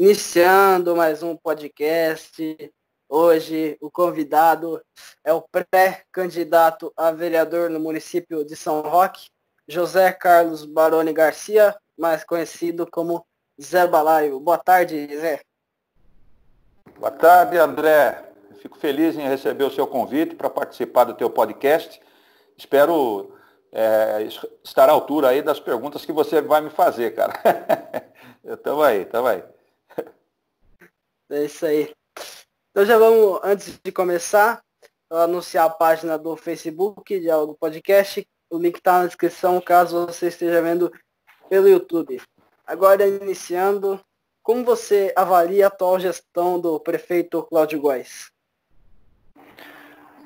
Iniciando 0.00 0.96
mais 0.96 1.22
um 1.22 1.36
podcast. 1.36 2.72
Hoje 3.06 3.76
o 3.82 3.90
convidado 3.90 4.80
é 5.22 5.30
o 5.30 5.42
pré-candidato 5.42 6.90
a 6.96 7.10
vereador 7.12 7.68
no 7.68 7.78
município 7.78 8.42
de 8.42 8.56
São 8.56 8.80
Roque, 8.80 9.28
José 9.68 10.10
Carlos 10.10 10.64
Baroni 10.64 11.12
Garcia, 11.12 11.76
mais 11.98 12.24
conhecido 12.24 12.90
como 12.90 13.26
Zé 13.60 13.86
Balaio. 13.86 14.40
Boa 14.40 14.56
tarde, 14.56 15.06
Zé. 15.18 15.42
Boa 16.98 17.12
tarde, 17.12 17.58
André. 17.58 18.24
Fico 18.62 18.78
feliz 18.78 19.18
em 19.18 19.28
receber 19.28 19.64
o 19.64 19.70
seu 19.70 19.86
convite 19.86 20.34
para 20.34 20.48
participar 20.48 21.04
do 21.04 21.12
teu 21.12 21.28
podcast. 21.28 22.00
Espero 22.56 23.34
é, 23.70 24.26
estar 24.64 24.88
à 24.88 24.92
altura 24.92 25.28
aí 25.28 25.42
das 25.42 25.60
perguntas 25.60 26.06
que 26.06 26.12
você 26.12 26.40
vai 26.40 26.62
me 26.62 26.70
fazer, 26.70 27.14
cara. 27.14 27.34
Estamos 28.42 28.82
aí, 28.82 29.02
estamos 29.02 29.30
aí. 29.30 29.59
É 31.30 31.44
isso 31.44 31.64
aí. 31.64 31.92
Então 32.70 32.84
já 32.84 32.98
vamos, 32.98 33.40
antes 33.42 33.78
de 33.82 33.92
começar, 33.92 34.60
anunciar 35.08 35.66
a 35.66 35.70
página 35.70 36.18
do 36.18 36.36
Facebook 36.36 37.18
de 37.18 37.30
algo 37.30 37.54
podcast. 37.54 38.26
O 38.50 38.58
link 38.58 38.76
está 38.76 38.98
na 38.98 39.06
descrição 39.06 39.60
caso 39.60 40.06
você 40.06 40.28
esteja 40.28 40.60
vendo 40.60 40.92
pelo 41.48 41.68
YouTube. 41.68 42.20
Agora 42.66 43.06
iniciando, 43.06 44.00
como 44.42 44.64
você 44.64 45.12
avalia 45.16 45.66
a 45.66 45.68
atual 45.68 46.00
gestão 46.00 46.60
do 46.60 46.78
prefeito 46.80 47.42
Cláudio 47.44 47.80
Góes? 47.80 48.30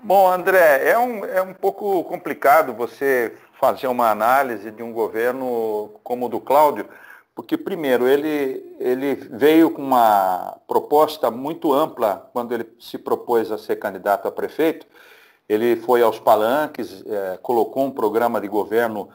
Bom, 0.03 0.31
André, 0.31 0.89
é 0.89 0.99
um, 0.99 1.25
é 1.25 1.41
um 1.41 1.55
pouco 1.55 2.05
complicado 2.05 2.75
você 2.75 3.35
fazer 3.59 3.87
uma 3.87 4.11
análise 4.11 4.71
de 4.71 4.83
um 4.83 4.93
governo 4.93 5.99
como 6.03 6.27
o 6.27 6.29
do 6.29 6.41
Cláudio, 6.41 6.87
porque, 7.35 7.57
primeiro, 7.57 8.07
ele, 8.07 8.77
ele 8.79 9.15
veio 9.15 9.71
com 9.71 9.83
uma 9.83 10.59
proposta 10.75 11.31
muito 11.31 11.73
ampla 11.73 12.29
quando 12.33 12.51
ele 12.51 12.67
se 12.81 12.99
propôs 12.99 13.53
a 13.53 13.57
ser 13.57 13.77
candidato 13.77 14.27
a 14.27 14.33
prefeito. 14.33 14.85
Ele 15.49 15.77
foi 15.77 16.03
aos 16.03 16.19
palanques, 16.19 17.05
é, 17.07 17.39
colocou 17.41 17.85
um 17.85 17.93
programa 17.93 18.41
de 18.41 18.49
governo 18.49 19.09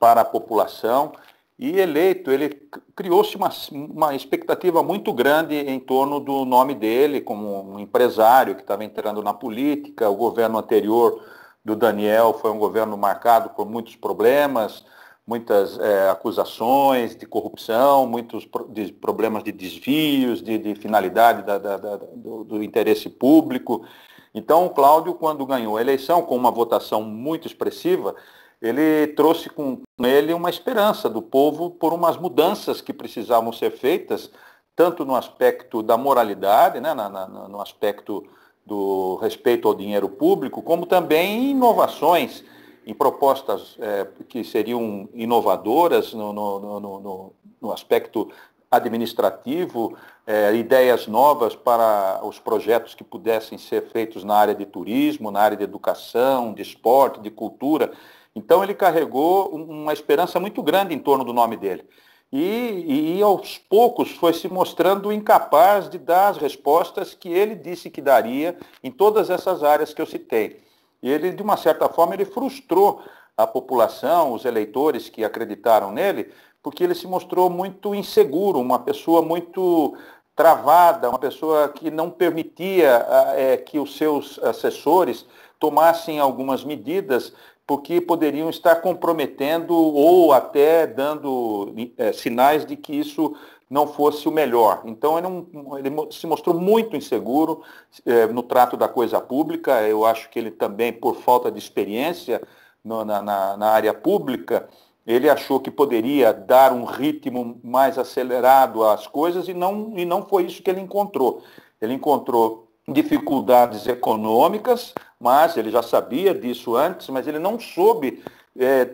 para 0.00 0.22
a 0.22 0.24
população 0.24 1.12
e 1.56 1.78
eleito, 1.78 2.32
ele 2.32 2.68
criou-se 2.96 3.36
uma, 3.36 3.50
uma 3.72 4.16
expectativa 4.16 4.82
muito 4.82 5.12
grande 5.12 5.54
em 5.54 5.78
torno 5.78 6.18
do 6.18 6.44
nome 6.44 6.74
dele 6.74 7.20
como 7.20 7.74
um 7.74 7.78
empresário 7.78 8.56
que 8.56 8.62
estava 8.62 8.84
entrando 8.84 9.22
na 9.22 9.32
política. 9.32 10.10
O 10.10 10.16
governo 10.16 10.58
anterior 10.58 11.24
do 11.64 11.76
Daniel 11.76 12.34
foi 12.34 12.50
um 12.50 12.58
governo 12.58 12.96
marcado 12.96 13.50
por 13.50 13.64
muitos 13.64 13.94
problemas, 13.94 14.84
muitas 15.26 15.78
é, 15.78 16.08
acusações 16.08 17.16
de 17.16 17.26
corrupção, 17.26 18.06
muitos 18.06 18.46
pro, 18.46 18.68
de 18.68 18.92
problemas 18.92 19.42
de 19.42 19.50
desvios, 19.50 20.40
de, 20.40 20.56
de 20.56 20.74
finalidade 20.76 21.42
da, 21.42 21.58
da, 21.58 21.76
da, 21.76 21.96
do, 21.96 22.44
do, 22.44 22.62
interesse 22.62 23.10
público. 23.10 23.84
Então, 24.32 24.66
o 24.66 24.70
Cláudio, 24.70 25.14
quando 25.14 25.44
ganhou 25.44 25.76
a 25.76 25.80
eleição, 25.80 26.22
com 26.22 26.36
uma 26.36 26.50
votação 26.50 27.02
muito 27.02 27.46
expressiva, 27.46 28.14
ele 28.62 29.08
trouxe 29.08 29.50
com 29.50 29.82
ele 29.98 30.32
uma 30.32 30.48
esperança 30.48 31.10
do 31.10 31.20
povo 31.20 31.70
por 31.70 31.92
umas 31.92 32.16
mudanças 32.16 32.80
que 32.80 32.92
precisavam 32.92 33.52
ser 33.52 33.72
feitas, 33.72 34.30
tanto 34.76 35.04
no 35.04 35.16
aspecto 35.16 35.82
da 35.82 35.96
moralidade, 35.96 36.80
né, 36.80 36.94
na, 36.94 37.08
na, 37.08 37.26
no 37.26 37.60
aspecto 37.60 38.24
do 38.64 39.16
respeito 39.16 39.66
ao 39.66 39.74
dinheiro 39.74 40.08
público, 40.08 40.62
como 40.62 40.86
também 40.86 41.50
inovações 41.50 42.44
em 42.86 42.94
propostas 42.94 43.76
é, 43.80 44.06
que 44.28 44.44
seriam 44.44 45.08
inovadoras 45.12 46.14
no, 46.14 46.32
no, 46.32 46.80
no, 46.80 47.32
no 47.60 47.72
aspecto 47.72 48.30
administrativo, 48.70 49.96
é, 50.26 50.54
ideias 50.54 51.06
novas 51.06 51.56
para 51.56 52.20
os 52.24 52.38
projetos 52.38 52.94
que 52.94 53.02
pudessem 53.04 53.58
ser 53.58 53.82
feitos 53.88 54.22
na 54.22 54.34
área 54.34 54.54
de 54.54 54.64
turismo, 54.64 55.30
na 55.30 55.40
área 55.40 55.56
de 55.56 55.64
educação, 55.64 56.54
de 56.54 56.62
esporte, 56.62 57.20
de 57.20 57.30
cultura. 57.30 57.92
Então 58.34 58.62
ele 58.62 58.74
carregou 58.74 59.48
uma 59.48 59.92
esperança 59.92 60.38
muito 60.38 60.62
grande 60.62 60.94
em 60.94 60.98
torno 60.98 61.24
do 61.24 61.32
nome 61.32 61.56
dele. 61.56 61.84
E, 62.32 63.16
e, 63.16 63.22
aos 63.22 63.56
poucos 63.56 64.10
foi 64.10 64.32
se 64.32 64.48
mostrando 64.48 65.12
incapaz 65.12 65.88
de 65.88 65.96
dar 65.96 66.28
as 66.28 66.36
respostas 66.36 67.14
que 67.14 67.28
ele 67.28 67.54
disse 67.54 67.88
que 67.88 68.02
daria 68.02 68.58
em 68.82 68.90
todas 68.90 69.30
essas 69.30 69.62
áreas 69.62 69.94
que 69.94 70.02
eu 70.02 70.06
citei. 70.06 70.60
E 71.06 71.08
ele, 71.08 71.30
de 71.30 71.40
uma 71.40 71.56
certa 71.56 71.88
forma, 71.88 72.14
ele 72.14 72.24
frustrou 72.24 73.00
a 73.36 73.46
população, 73.46 74.32
os 74.32 74.44
eleitores 74.44 75.08
que 75.08 75.24
acreditaram 75.24 75.92
nele, 75.92 76.32
porque 76.60 76.82
ele 76.82 76.96
se 76.96 77.06
mostrou 77.06 77.48
muito 77.48 77.94
inseguro, 77.94 78.58
uma 78.58 78.80
pessoa 78.80 79.22
muito 79.22 79.96
travada, 80.34 81.08
uma 81.08 81.18
pessoa 81.20 81.68
que 81.68 81.92
não 81.92 82.10
permitia 82.10 83.06
é, 83.36 83.56
que 83.56 83.78
os 83.78 83.96
seus 83.96 84.40
assessores 84.42 85.24
tomassem 85.60 86.18
algumas 86.18 86.64
medidas 86.64 87.32
porque 87.64 88.00
poderiam 88.00 88.50
estar 88.50 88.74
comprometendo 88.76 89.74
ou 89.74 90.32
até 90.32 90.88
dando 90.88 91.72
é, 91.96 92.12
sinais 92.12 92.66
de 92.66 92.74
que 92.74 92.92
isso 92.92 93.36
não 93.68 93.86
fosse 93.86 94.28
o 94.28 94.32
melhor. 94.32 94.82
Então, 94.84 95.18
ele, 95.18 95.28
não, 95.28 95.78
ele 95.78 95.90
se 96.12 96.26
mostrou 96.26 96.58
muito 96.58 96.96
inseguro 96.96 97.62
é, 98.04 98.26
no 98.26 98.42
trato 98.42 98.76
da 98.76 98.88
coisa 98.88 99.20
pública. 99.20 99.82
Eu 99.82 100.04
acho 100.04 100.30
que 100.30 100.38
ele 100.38 100.50
também, 100.50 100.92
por 100.92 101.16
falta 101.16 101.50
de 101.50 101.58
experiência 101.58 102.40
no, 102.84 103.04
na, 103.04 103.20
na, 103.20 103.56
na 103.56 103.66
área 103.70 103.92
pública, 103.92 104.68
ele 105.06 105.28
achou 105.28 105.60
que 105.60 105.70
poderia 105.70 106.32
dar 106.32 106.72
um 106.72 106.84
ritmo 106.84 107.60
mais 107.62 107.98
acelerado 107.98 108.84
às 108.84 109.06
coisas 109.06 109.48
e 109.48 109.54
não, 109.54 109.92
e 109.96 110.04
não 110.04 110.22
foi 110.26 110.44
isso 110.44 110.62
que 110.62 110.70
ele 110.70 110.80
encontrou. 110.80 111.42
Ele 111.80 111.94
encontrou 111.94 112.68
dificuldades 112.88 113.86
econômicas, 113.86 114.94
mas 115.18 115.56
ele 115.56 115.70
já 115.70 115.82
sabia 115.82 116.34
disso 116.34 116.76
antes, 116.76 117.08
mas 117.08 117.26
ele 117.26 117.38
não 117.38 117.58
soube 117.58 118.22
é, 118.58 118.90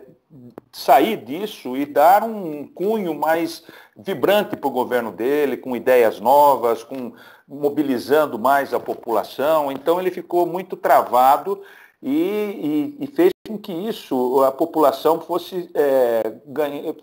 sair 0.71 1.17
disso 1.17 1.77
e 1.77 1.85
dar 1.85 2.23
um 2.23 2.67
cunho 2.67 3.13
mais 3.13 3.63
vibrante 3.95 4.55
para 4.55 4.67
o 4.67 4.71
governo 4.71 5.11
dele, 5.11 5.57
com 5.57 5.75
ideias 5.75 6.19
novas, 6.19 6.83
com 6.83 7.13
mobilizando 7.47 8.39
mais 8.39 8.73
a 8.73 8.79
população. 8.79 9.71
Então 9.71 9.99
ele 9.99 10.11
ficou 10.11 10.45
muito 10.45 10.75
travado 10.75 11.61
e, 12.01 12.95
e, 12.99 13.03
e 13.03 13.07
fez 13.07 13.33
com 13.47 13.57
que 13.57 13.73
isso, 13.73 14.41
a 14.43 14.51
população 14.51 15.19
fosse 15.19 15.69
é, 15.73 16.33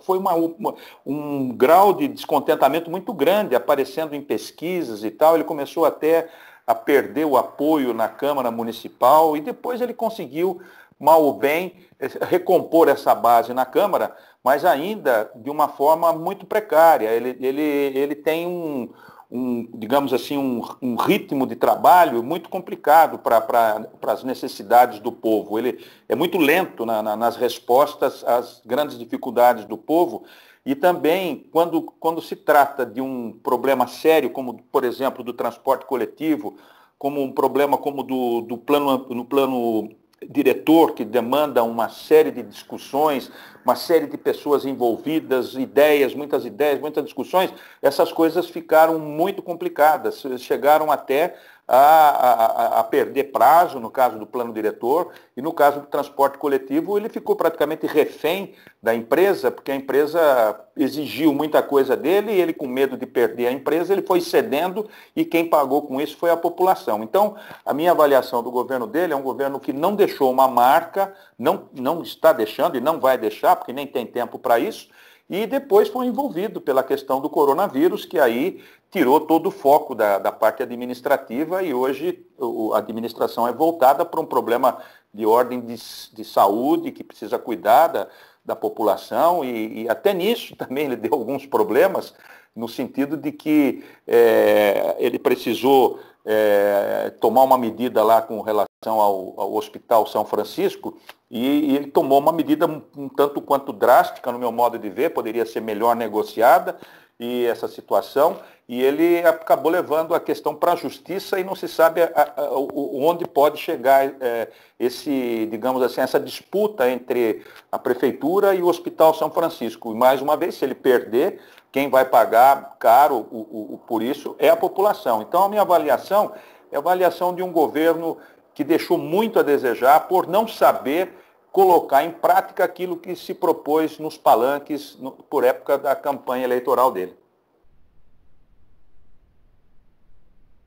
foi 0.00 0.18
uma, 0.18 0.34
uma, 0.34 0.74
um 1.04 1.54
grau 1.54 1.92
de 1.92 2.08
descontentamento 2.08 2.90
muito 2.90 3.12
grande 3.12 3.54
aparecendo 3.54 4.14
em 4.14 4.22
pesquisas 4.22 5.04
e 5.04 5.10
tal. 5.10 5.34
Ele 5.34 5.44
começou 5.44 5.84
até 5.84 6.28
a 6.66 6.74
perder 6.74 7.26
o 7.26 7.36
apoio 7.36 7.92
na 7.92 8.08
Câmara 8.08 8.50
Municipal 8.50 9.36
e 9.36 9.40
depois 9.40 9.80
ele 9.80 9.92
conseguiu, 9.92 10.62
mal 11.00 11.22
ou 11.22 11.32
bem, 11.32 11.72
recompor 12.20 12.88
essa 12.88 13.14
base 13.14 13.54
na 13.54 13.64
Câmara, 13.64 14.14
mas 14.44 14.64
ainda 14.64 15.30
de 15.34 15.48
uma 15.50 15.68
forma 15.68 16.12
muito 16.12 16.44
precária. 16.44 17.08
Ele, 17.08 17.36
ele, 17.40 17.62
ele 17.62 18.14
tem 18.14 18.46
um, 18.46 18.90
um 19.30 19.66
digamos 19.74 20.12
assim, 20.12 20.36
um, 20.36 20.62
um, 20.82 20.96
ritmo 20.96 21.46
de 21.46 21.56
trabalho 21.56 22.22
muito 22.22 22.50
complicado 22.50 23.18
para 23.18 23.86
as 24.06 24.22
necessidades 24.22 25.00
do 25.00 25.10
povo. 25.10 25.58
Ele 25.58 25.82
é 26.06 26.14
muito 26.14 26.36
lento 26.36 26.84
na, 26.84 27.02
na, 27.02 27.16
nas 27.16 27.36
respostas 27.36 28.22
às 28.24 28.60
grandes 28.64 28.98
dificuldades 28.98 29.64
do 29.64 29.78
povo 29.78 30.24
e 30.64 30.74
também, 30.74 31.46
quando, 31.50 31.82
quando 31.82 32.20
se 32.20 32.36
trata 32.36 32.84
de 32.84 33.00
um 33.00 33.32
problema 33.32 33.86
sério, 33.86 34.30
como, 34.30 34.62
por 34.70 34.84
exemplo, 34.84 35.24
do 35.24 35.32
transporte 35.32 35.86
coletivo, 35.86 36.56
como 36.98 37.22
um 37.22 37.32
problema 37.32 37.78
como 37.78 38.02
do, 38.02 38.42
do 38.42 38.58
plano, 38.58 39.06
no 39.08 39.24
plano 39.24 39.88
diretor, 40.28 40.94
que 40.94 41.04
demanda 41.04 41.62
uma 41.62 41.88
série 41.88 42.30
de 42.30 42.42
discussões, 42.42 43.30
uma 43.64 43.74
série 43.74 44.06
de 44.06 44.18
pessoas 44.18 44.64
envolvidas, 44.64 45.54
ideias, 45.54 46.14
muitas 46.14 46.44
ideias, 46.44 46.80
muitas 46.80 47.04
discussões, 47.04 47.52
essas 47.80 48.12
coisas 48.12 48.48
ficaram 48.48 48.98
muito 48.98 49.42
complicadas, 49.42 50.22
chegaram 50.38 50.90
até 50.90 51.36
a, 51.72 51.76
a, 51.76 52.80
a, 52.80 52.84
perder 52.84 53.30
prazo, 53.30 53.78
no 53.78 53.88
caso 53.88 54.18
do 54.18 54.26
plano 54.26 54.52
diretor, 54.52 55.12
e 55.36 55.40
no 55.40 55.52
caso 55.52 55.78
do 55.78 55.86
transporte 55.86 56.36
coletivo, 56.36 56.98
ele 56.98 57.08
ficou 57.08 57.36
praticamente 57.36 57.86
refém 57.86 58.54
da 58.82 58.92
empresa, 58.92 59.52
porque 59.52 59.70
a 59.70 59.76
empresa 59.76 60.58
exigiu 60.76 61.32
muita 61.32 61.62
coisa 61.62 61.96
dele, 61.96 62.32
e 62.32 62.40
ele, 62.40 62.52
com 62.52 62.66
medo 62.66 62.96
de 62.96 63.06
perder 63.06 63.46
a 63.46 63.52
empresa, 63.52 63.92
ele 63.92 64.02
foi 64.02 64.20
cedendo, 64.20 64.88
e 65.14 65.24
quem 65.24 65.48
pagou 65.48 65.82
com 65.82 66.00
isso 66.00 66.16
foi 66.16 66.30
a 66.30 66.36
população. 66.36 67.04
Então, 67.04 67.36
a 67.64 67.72
minha 67.72 67.92
avaliação 67.92 68.42
do 68.42 68.50
governo 68.50 68.88
dele 68.88 69.12
é 69.12 69.16
um 69.16 69.22
governo 69.22 69.60
que 69.60 69.72
não 69.72 69.94
deixou 69.94 70.28
uma 70.28 70.48
marca, 70.48 71.14
não, 71.38 71.68
não 71.72 72.02
está 72.02 72.32
deixando 72.32 72.76
e 72.76 72.80
não 72.80 72.98
vai 72.98 73.16
deixar, 73.16 73.54
porque 73.54 73.72
nem 73.72 73.86
tem 73.86 74.04
tempo 74.04 74.40
para 74.40 74.58
isso, 74.58 74.88
e 75.30 75.46
depois 75.46 75.88
foi 75.88 76.06
envolvido 76.06 76.60
pela 76.60 76.82
questão 76.82 77.20
do 77.20 77.30
coronavírus, 77.30 78.04
que 78.04 78.18
aí 78.18 78.60
tirou 78.90 79.20
todo 79.20 79.46
o 79.46 79.52
foco 79.52 79.94
da, 79.94 80.18
da 80.18 80.32
parte 80.32 80.64
administrativa 80.64 81.62
e 81.62 81.72
hoje 81.72 82.26
a 82.74 82.78
administração 82.78 83.46
é 83.46 83.52
voltada 83.52 84.04
para 84.04 84.20
um 84.20 84.26
problema 84.26 84.78
de 85.14 85.24
ordem 85.24 85.60
de, 85.60 85.76
de 86.12 86.24
saúde 86.24 86.90
que 86.90 87.04
precisa 87.04 87.38
cuidar 87.38 87.86
da, 87.86 88.08
da 88.44 88.56
população 88.56 89.44
e, 89.44 89.84
e, 89.84 89.88
até 89.88 90.12
nisso 90.12 90.56
também 90.58 90.86
ele 90.86 90.96
deu 90.96 91.14
alguns 91.14 91.46
problemas, 91.46 92.12
no 92.54 92.68
sentido 92.68 93.16
de 93.16 93.30
que 93.30 93.84
é, 94.08 94.96
ele 94.98 95.20
precisou 95.20 96.00
é, 96.24 97.12
tomar 97.20 97.44
uma 97.44 97.56
medida 97.56 98.02
lá 98.02 98.20
com 98.20 98.40
relação 98.40 98.69
ao, 98.88 99.34
ao 99.36 99.54
Hospital 99.54 100.06
São 100.06 100.24
Francisco 100.24 100.96
e, 101.30 101.70
e, 101.70 101.76
ele 101.76 101.88
tomou 101.88 102.18
uma 102.18 102.32
medida 102.32 102.66
um, 102.66 102.82
um 102.96 103.08
tanto 103.08 103.40
quanto 103.40 103.72
drástica, 103.72 104.32
no 104.32 104.38
meu 104.38 104.50
modo 104.50 104.78
de 104.78 104.88
ver, 104.88 105.10
poderia 105.10 105.44
ser 105.44 105.60
melhor 105.60 105.94
negociada 105.94 106.78
e 107.18 107.44
essa 107.44 107.68
situação, 107.68 108.38
e 108.66 108.82
ele 108.82 109.18
acabou 109.18 109.70
levando 109.70 110.14
a 110.14 110.20
questão 110.20 110.54
para 110.54 110.72
a 110.72 110.76
justiça 110.76 111.38
e 111.38 111.44
não 111.44 111.54
se 111.54 111.68
sabe 111.68 112.02
a, 112.02 112.10
a, 112.14 112.50
onde 112.54 113.26
pode 113.26 113.58
chegar 113.58 114.06
é, 114.18 114.48
esse, 114.78 115.46
digamos 115.50 115.82
assim, 115.82 116.00
essa 116.00 116.18
disputa 116.18 116.90
entre 116.90 117.44
a 117.70 117.78
prefeitura 117.78 118.54
e 118.54 118.62
o 118.62 118.68
Hospital 118.68 119.12
São 119.12 119.30
Francisco. 119.30 119.92
E 119.92 119.94
mais 119.94 120.22
uma 120.22 120.34
vez, 120.34 120.54
se 120.54 120.64
ele 120.64 120.74
perder, 120.74 121.40
quem 121.70 121.90
vai 121.90 122.06
pagar 122.06 122.76
caro 122.78 123.26
o, 123.30 123.74
o, 123.74 123.80
por 123.86 124.02
isso 124.02 124.34
é 124.38 124.48
a 124.48 124.56
população. 124.56 125.20
Então, 125.20 125.44
a 125.44 125.48
minha 125.50 125.62
avaliação 125.62 126.32
é 126.72 126.76
a 126.76 126.78
avaliação 126.78 127.34
de 127.34 127.42
um 127.42 127.52
governo 127.52 128.16
que 128.60 128.64
deixou 128.64 128.98
muito 128.98 129.38
a 129.38 129.42
desejar 129.42 130.00
por 130.06 130.26
não 130.26 130.46
saber 130.46 131.14
colocar 131.50 132.04
em 132.04 132.10
prática 132.10 132.62
aquilo 132.62 132.94
que 132.94 133.16
se 133.16 133.32
propôs 133.32 133.98
nos 133.98 134.18
palanques 134.18 134.96
no, 134.96 135.12
por 135.12 135.44
época 135.44 135.78
da 135.78 135.96
campanha 135.96 136.44
eleitoral 136.44 136.92
dele. 136.92 137.16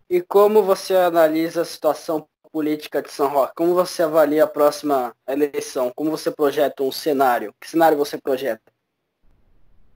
E 0.10 0.22
como 0.22 0.63
você 0.63 0.95
analisa 0.95 1.62
a 1.62 1.66
situação 1.66 2.28
política 2.51 3.00
de 3.00 3.12
São 3.12 3.28
Roque? 3.28 3.54
Como 3.56 3.75
você 3.75 4.01
avalia 4.01 4.45
a 4.45 4.48
próxima 4.48 5.16
eleição? 5.28 5.92
Como 5.95 6.10
você 6.10 6.31
projeta 6.31 6.81
um 6.81 6.92
cenário? 6.92 7.54
Que 7.62 7.69
cenário 7.69 7.95
você 7.95 8.18
projeta? 8.18 8.74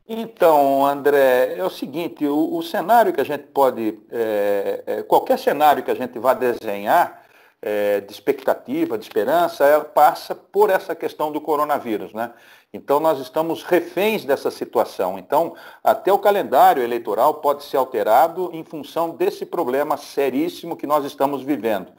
Então, 0.07 0.85
André, 0.85 1.55
é 1.57 1.63
o 1.63 1.69
seguinte, 1.71 2.27
o, 2.27 2.57
o 2.57 2.61
cenário 2.61 3.11
que 3.11 3.21
a 3.21 3.25
gente 3.25 3.47
pode, 3.47 3.99
é, 4.11 4.83
é, 4.85 5.01
qualquer 5.01 5.39
cenário 5.39 5.81
que 5.81 5.89
a 5.89 5.95
gente 5.95 6.19
vá 6.19 6.35
desenhar, 6.35 7.25
é, 7.61 8.01
de 8.01 8.11
expectativa, 8.11 8.97
de 8.97 9.05
esperança, 9.05 9.65
ela 9.65 9.83
passa 9.83 10.35
por 10.35 10.69
essa 10.69 10.95
questão 10.95 11.31
do 11.31 11.41
coronavírus. 11.41 12.13
Né? 12.13 12.31
Então, 12.73 12.99
nós 12.99 13.19
estamos 13.19 13.63
reféns 13.63 14.25
dessa 14.25 14.51
situação. 14.51 15.17
Então, 15.17 15.55
até 15.83 16.11
o 16.11 16.19
calendário 16.19 16.83
eleitoral 16.83 17.35
pode 17.35 17.63
ser 17.63 17.77
alterado 17.77 18.49
em 18.53 18.63
função 18.63 19.11
desse 19.11 19.45
problema 19.45 19.97
seríssimo 19.97 20.77
que 20.77 20.85
nós 20.85 21.05
estamos 21.05 21.41
vivendo. 21.41 21.91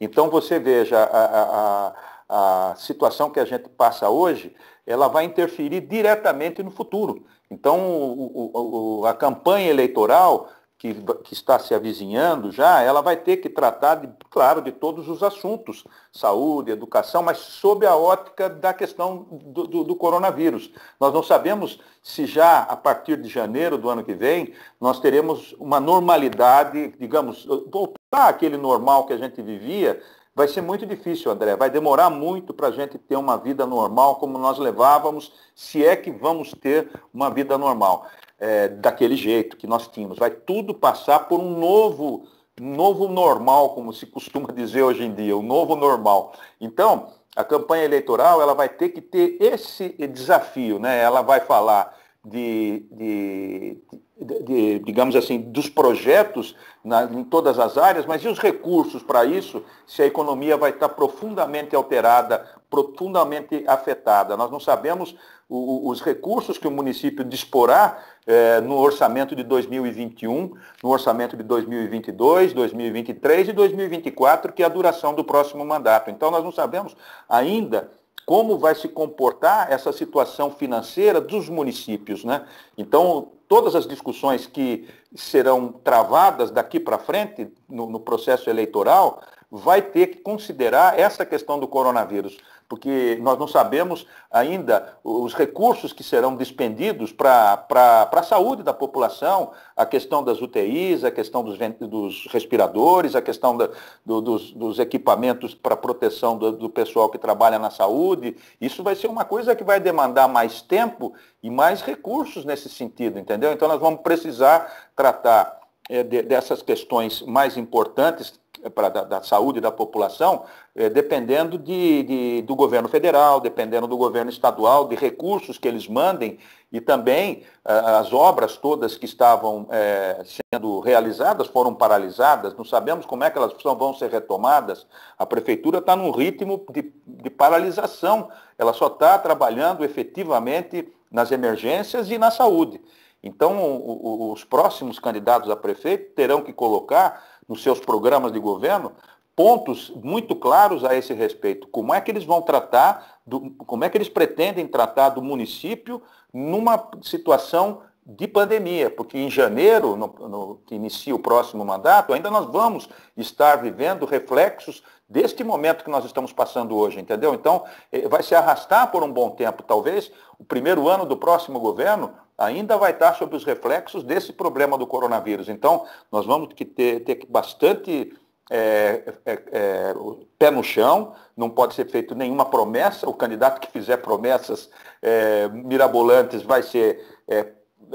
Então, 0.00 0.30
você 0.30 0.58
veja, 0.58 0.98
a, 0.98 1.92
a, 2.28 2.70
a 2.70 2.74
situação 2.76 3.30
que 3.30 3.40
a 3.40 3.44
gente 3.44 3.68
passa 3.70 4.08
hoje, 4.08 4.54
ela 4.86 5.08
vai 5.08 5.24
interferir 5.24 5.80
diretamente 5.80 6.62
no 6.62 6.70
futuro. 6.70 7.26
Então, 7.50 7.80
o, 7.80 9.00
o, 9.00 9.06
a 9.06 9.12
campanha 9.12 9.68
eleitoral 9.68 10.48
que, 10.80 10.94
que, 10.94 11.34
está 11.34 11.58
se 11.58 11.74
avizinhando 11.74 12.50
já, 12.50 12.80
ela 12.80 13.02
vai 13.02 13.14
ter 13.14 13.36
que 13.36 13.50
tratar, 13.50 13.96
de, 13.96 14.08
claro, 14.30 14.62
de 14.62 14.72
todos 14.72 15.10
os 15.10 15.22
assuntos, 15.22 15.84
saúde, 16.10 16.70
educação, 16.70 17.22
mas 17.22 17.36
sob 17.36 17.84
a 17.84 17.94
ótica 17.94 18.48
da 18.48 18.72
questão 18.72 19.26
do, 19.30 19.66
do, 19.66 19.84
do, 19.84 19.94
coronavírus. 19.94 20.72
Nós 20.98 21.12
não 21.12 21.22
sabemos 21.22 21.80
se 22.02 22.24
já 22.24 22.60
a 22.60 22.74
partir 22.74 23.20
de 23.20 23.28
janeiro 23.28 23.76
do 23.76 23.90
ano 23.90 24.02
que 24.02 24.14
vem 24.14 24.54
nós 24.80 24.98
teremos 25.00 25.54
uma 25.60 25.78
normalidade, 25.78 26.94
digamos, 26.98 27.44
voltar 27.70 28.28
àquele 28.28 28.56
normal 28.56 29.04
que 29.04 29.12
a 29.12 29.18
gente 29.18 29.42
vivia. 29.42 30.00
Vai 30.34 30.48
ser 30.48 30.62
muito 30.62 30.86
difícil, 30.86 31.30
André. 31.30 31.56
Vai 31.56 31.68
demorar 31.68 32.08
muito 32.08 32.54
para 32.54 32.68
a 32.68 32.70
gente 32.70 32.96
ter 32.96 33.16
uma 33.16 33.36
vida 33.36 33.66
normal 33.66 34.16
como 34.16 34.38
nós 34.38 34.58
levávamos, 34.58 35.30
se 35.54 35.84
é 35.84 35.94
que 35.94 36.10
vamos 36.10 36.52
ter 36.52 36.88
uma 37.12 37.28
vida 37.28 37.58
normal 37.58 38.06
é, 38.40 38.68
daquele 38.68 39.14
jeito 39.14 39.56
que 39.56 39.66
nós 39.66 39.86
tínhamos. 39.86 40.18
Vai 40.18 40.30
tudo 40.30 40.74
passar 40.74 41.28
por 41.28 41.38
um 41.38 41.58
novo, 41.58 42.26
novo 42.58 43.06
normal, 43.06 43.74
como 43.74 43.92
se 43.92 44.06
costuma 44.06 44.50
dizer 44.52 44.82
hoje 44.82 45.04
em 45.04 45.14
dia, 45.14 45.36
o 45.36 45.42
novo 45.42 45.76
normal. 45.76 46.32
Então, 46.60 47.12
a 47.36 47.44
campanha 47.44 47.84
eleitoral 47.84 48.40
ela 48.42 48.54
vai 48.54 48.68
ter 48.68 48.88
que 48.88 49.00
ter 49.00 49.36
esse 49.40 49.90
desafio, 50.08 50.78
né? 50.78 51.00
Ela 51.00 51.22
vai 51.22 51.40
falar 51.40 51.96
de, 52.24 52.86
de, 52.90 53.78
de, 53.92 54.00
de, 54.20 54.78
digamos 54.80 55.16
assim, 55.16 55.38
dos 55.38 55.68
projetos 55.68 56.54
na, 56.84 57.04
em 57.04 57.24
todas 57.24 57.58
as 57.58 57.78
áreas, 57.78 58.04
mas 58.06 58.22
e 58.22 58.28
os 58.28 58.38
recursos 58.38 59.02
para 59.02 59.24
isso, 59.24 59.62
se 59.86 60.02
a 60.02 60.06
economia 60.06 60.56
vai 60.56 60.70
estar 60.70 60.90
profundamente 60.90 61.74
alterada, 61.74 62.44
profundamente 62.68 63.64
afetada? 63.66 64.36
Nós 64.36 64.50
não 64.50 64.60
sabemos 64.60 65.16
o, 65.48 65.88
os 65.88 66.00
recursos 66.00 66.58
que 66.58 66.68
o 66.68 66.70
município 66.70 67.24
disporá 67.24 67.98
é, 68.26 68.60
no 68.60 68.76
orçamento 68.76 69.34
de 69.34 69.42
2021, 69.42 70.52
no 70.82 70.90
orçamento 70.90 71.36
de 71.36 71.42
2022, 71.42 72.52
2023 72.52 73.48
e 73.48 73.52
2024, 73.52 74.52
que 74.52 74.62
é 74.62 74.66
a 74.66 74.68
duração 74.68 75.14
do 75.14 75.24
próximo 75.24 75.64
mandato. 75.64 76.10
Então, 76.10 76.30
nós 76.30 76.44
não 76.44 76.52
sabemos 76.52 76.94
ainda 77.28 77.90
como 78.26 78.58
vai 78.58 78.76
se 78.76 78.88
comportar 78.88 79.72
essa 79.72 79.92
situação 79.92 80.52
financeira 80.52 81.20
dos 81.20 81.48
municípios. 81.48 82.22
Né? 82.24 82.44
Então, 82.78 83.32
todas 83.50 83.74
as 83.74 83.84
discussões 83.84 84.46
que 84.46 84.88
serão 85.12 85.72
travadas 85.72 86.52
daqui 86.52 86.78
para 86.78 86.98
frente 86.98 87.52
no, 87.68 87.90
no, 87.90 87.98
processo 87.98 88.48
eleitoral 88.48 89.20
vai 89.50 89.82
ter 89.82 90.06
que 90.06 90.18
considerar 90.18 90.96
essa 90.96 91.26
questão 91.26 91.58
do 91.58 91.66
coronavírus 91.66 92.38
porque 92.70 93.18
nós 93.20 93.36
não 93.36 93.48
sabemos 93.48 94.06
ainda 94.30 94.96
os 95.02 95.34
recursos 95.34 95.92
que 95.92 96.04
serão 96.04 96.36
despendidos 96.36 97.12
para 97.12 97.66
a 97.68 98.22
saúde 98.22 98.62
da 98.62 98.72
população, 98.72 99.50
a 99.76 99.84
questão 99.84 100.22
das 100.22 100.40
UTIs, 100.40 101.02
a 101.02 101.10
questão 101.10 101.42
dos, 101.42 101.58
dos 101.80 102.28
respiradores, 102.30 103.16
a 103.16 103.20
questão 103.20 103.56
da, 103.56 103.70
do, 104.06 104.20
dos, 104.20 104.52
dos, 104.52 104.78
equipamentos 104.78 105.52
para 105.52 105.76
proteção 105.76 106.38
do, 106.38 106.52
do 106.52 106.70
pessoal 106.70 107.08
que 107.08 107.18
trabalha 107.18 107.58
na 107.58 107.70
saúde. 107.70 108.36
Isso 108.60 108.84
vai 108.84 108.94
ser 108.94 109.08
uma 109.08 109.24
coisa 109.24 109.56
que 109.56 109.64
vai 109.64 109.80
demandar 109.80 110.28
mais 110.28 110.62
tempo 110.62 111.12
e 111.42 111.50
mais 111.50 111.82
recursos 111.82 112.44
nesse 112.44 112.68
sentido, 112.68 113.18
entendeu? 113.18 113.52
Então 113.52 113.66
nós 113.66 113.80
vamos 113.80 114.00
precisar 114.02 114.90
tratar 114.94 115.58
de, 115.88 116.22
dessas 116.22 116.62
questões 116.62 117.20
mais 117.22 117.56
importantes 117.56 118.39
para 118.74 118.88
da, 118.88 119.04
da, 119.04 119.22
saúde 119.22 119.60
da 119.60 119.70
população, 119.70 120.44
é, 120.74 120.90
dependendo 120.90 121.56
de, 121.56 122.02
de, 122.02 122.42
do 122.42 122.54
governo 122.54 122.88
federal, 122.88 123.40
dependendo 123.40 123.86
do 123.86 123.96
governo 123.96 124.30
estadual, 124.30 124.88
de 124.88 124.96
recursos 124.96 125.56
que 125.56 125.66
eles 125.66 125.88
mandem 125.88 126.38
e 126.72 126.80
também 126.80 127.42
as 127.64 128.12
obras 128.12 128.56
todas 128.56 128.96
que 128.96 129.04
estavam 129.04 129.66
é, 129.70 130.22
sendo 130.24 130.78
realizadas 130.78 131.48
foram 131.48 131.74
paralisadas, 131.74 132.54
não 132.54 132.64
sabemos 132.64 133.04
como 133.04 133.24
é 133.24 133.30
que 133.30 133.36
elas 133.36 133.52
vão 133.76 133.92
ser 133.92 134.08
retomadas. 134.08 134.86
A 135.18 135.26
prefeitura 135.26 135.78
está 135.78 135.96
num 135.96 136.12
ritmo 136.12 136.64
de, 136.72 136.92
de 137.04 137.28
paralisação, 137.30 138.28
ela 138.56 138.72
só 138.72 138.86
está 138.86 139.18
trabalhando 139.18 139.84
efetivamente 139.84 140.86
nas 141.10 141.32
emergências 141.32 142.08
e 142.08 142.18
na 142.18 142.30
saúde. 142.30 142.80
Então, 143.22 144.30
os 144.32 144.44
próximos 144.44 144.98
candidatos 144.98 145.50
a 145.50 145.56
prefeito 145.56 146.14
terão 146.14 146.40
que 146.40 146.52
colocar 146.52 147.22
nos 147.50 147.64
seus 147.64 147.80
programas 147.80 148.30
de 148.30 148.38
governo 148.38 148.92
pontos 149.34 149.90
muito 150.02 150.36
claros 150.36 150.84
a 150.84 150.94
esse 150.94 151.12
respeito. 151.12 151.66
Como 151.66 151.92
é 151.92 152.00
que 152.00 152.10
eles 152.10 152.24
vão 152.24 152.42
tratar, 152.42 153.20
do, 153.26 153.50
como 153.66 153.84
é 153.84 153.88
que 153.88 153.96
eles 153.96 154.08
pretendem 154.08 154.66
tratar 154.68 155.08
do 155.08 155.22
município 155.22 156.00
numa 156.32 156.90
situação 157.02 157.82
de 158.06 158.26
pandemia, 158.26 158.90
porque 158.90 159.18
em 159.18 159.30
janeiro, 159.30 159.96
no, 159.96 160.06
no, 160.28 160.60
que 160.66 160.74
inicia 160.74 161.14
o 161.14 161.18
próximo 161.18 161.64
mandato, 161.64 162.12
ainda 162.12 162.30
nós 162.30 162.46
vamos 162.46 162.88
estar 163.16 163.56
vivendo 163.56 164.04
reflexos 164.06 164.82
deste 165.08 165.42
momento 165.42 165.84
que 165.84 165.90
nós 165.90 166.04
estamos 166.04 166.32
passando 166.32 166.76
hoje, 166.76 167.00
entendeu? 167.00 167.34
Então, 167.34 167.64
eh, 167.90 168.08
vai 168.08 168.22
se 168.22 168.34
arrastar 168.34 168.90
por 168.90 169.02
um 169.02 169.12
bom 169.12 169.30
tempo, 169.30 169.62
talvez 169.62 170.10
o 170.38 170.44
primeiro 170.44 170.88
ano 170.88 171.04
do 171.04 171.16
próximo 171.16 171.58
governo 171.60 172.12
ainda 172.40 172.76
vai 172.78 172.92
estar 172.92 173.14
sob 173.14 173.36
os 173.36 173.44
reflexos 173.44 174.02
desse 174.02 174.32
problema 174.32 174.78
do 174.78 174.86
coronavírus. 174.86 175.48
Então, 175.48 175.84
nós 176.10 176.24
vamos 176.24 176.48
ter, 176.54 177.00
ter 177.00 177.26
bastante 177.28 178.12
é, 178.50 179.14
é, 179.26 179.32
é, 179.52 179.94
pé 180.38 180.50
no 180.50 180.64
chão, 180.64 181.12
não 181.36 181.50
pode 181.50 181.74
ser 181.74 181.88
feito 181.88 182.14
nenhuma 182.14 182.46
promessa, 182.46 183.08
o 183.08 183.14
candidato 183.14 183.60
que 183.60 183.70
fizer 183.70 183.98
promessas 183.98 184.70
é, 185.00 185.48
mirabolantes 185.48 186.42
vai 186.42 186.62
ser 186.62 187.06
é, 187.28 187.46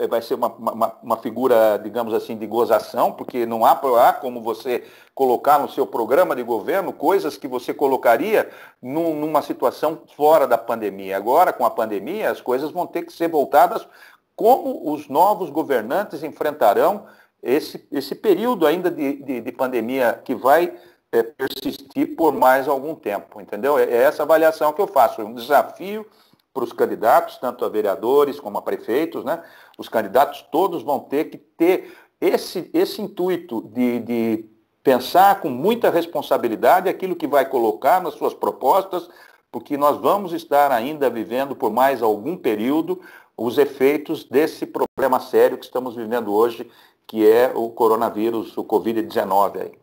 vai 0.10 0.22
ser 0.22 0.34
uma, 0.34 0.48
uma, 0.48 0.94
uma, 1.02 1.18
figura, 1.18 1.80
digamos 1.82 2.14
assim, 2.14 2.38
de 2.38 2.46
gozação, 2.46 3.14
porque 3.14 3.46
não 3.46 3.66
há, 3.66 3.72
há 3.72 4.14
como 4.14 4.42
você 4.42 4.84
colocar 5.14 5.58
no 5.58 5.70
seu 5.70 5.88
programa 5.88 6.36
de 6.36 6.44
governo 6.44 6.92
coisas 6.92 7.38
que 7.38 7.48
você 7.48 7.74
colocaria 7.74 8.50
num, 8.82 9.16
numa 9.16 9.42
situação 9.42 10.02
fora 10.18 10.46
da 10.46 10.58
pandemia. 10.58 11.16
Agora, 11.16 11.54
com 11.54 11.66
a 11.66 11.72
pandemia, 11.72 12.30
as 12.30 12.42
coisas 12.42 12.72
vão 12.72 12.86
ter 12.86 13.04
que 13.04 13.14
ser 13.14 13.30
voltadas 13.30 13.88
como 14.36 14.92
os 14.92 15.08
novos 15.08 15.50
governantes 15.50 16.24
enfrentarão 16.24 17.06
esse, 17.42 17.88
esse 17.92 18.16
período 18.16 18.66
ainda 18.66 18.90
de, 18.90 19.24
de, 19.24 19.42
de 19.42 19.52
pandemia 19.52 20.20
que 20.24 20.34
vai 20.36 20.74
é, 21.12 21.24
persistir 21.24 22.16
por 22.16 22.34
mais 22.34 22.68
algum 22.68 22.96
tempo, 22.96 23.40
entendeu? 23.40 23.78
É, 23.78 23.84
é 23.84 24.04
essa 24.04 24.24
avaliação 24.24 24.74
que 24.74 24.82
eu 24.82 24.88
faço, 24.88 25.22
um 25.22 25.34
desafio 25.34 26.06
para 26.54 26.64
os 26.64 26.74
candidatos, 26.74 27.38
tanto 27.38 27.64
a 27.66 27.70
vereadores 27.70 28.40
como 28.40 28.58
a 28.58 28.62
prefeitos, 28.62 29.24
né? 29.24 29.44
Os 29.78 29.90
candidatos 29.90 30.42
todos 30.52 30.84
vão 30.84 31.00
ter 31.00 31.26
que 31.26 31.38
ter 31.38 31.96
esse, 32.20 32.70
esse 32.74 33.02
intuito 33.02 33.62
de, 33.74 34.00
de 34.00 34.46
pensar 34.82 35.42
com 35.42 35.50
muita 35.50 35.90
responsabilidade 35.90 36.88
aquilo 36.88 37.16
que 37.16 37.28
vai 37.28 37.46
colocar 37.46 38.02
nas 38.02 38.14
suas 38.14 38.34
propostas, 38.34 39.10
porque 39.56 39.78
nós 39.78 40.02
vamos 40.02 40.34
estar 40.34 40.70
ainda 40.70 41.10
vivendo 41.10 41.56
por 41.56 41.72
mais 41.72 42.04
algum 42.04 42.36
período 42.36 43.02
os 43.38 43.58
efeitos 43.58 44.26
desse 44.26 44.66
problema 44.66 45.18
sério 45.22 45.58
que 45.58 45.64
estamos 45.64 45.96
vivendo 45.96 46.34
hoje, 46.34 46.70
que 47.08 47.26
é 47.26 47.54
o 47.56 47.70
coronavírus, 47.70 48.58
o 48.58 48.66
Covid-19. 48.66 49.80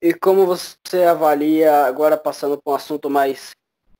E 0.00 0.14
como 0.14 0.46
você 0.46 1.02
avalia, 1.02 1.84
agora 1.84 2.16
passando 2.16 2.56
para 2.56 2.72
um 2.72 2.76
assunto 2.76 3.10
mais 3.10 3.50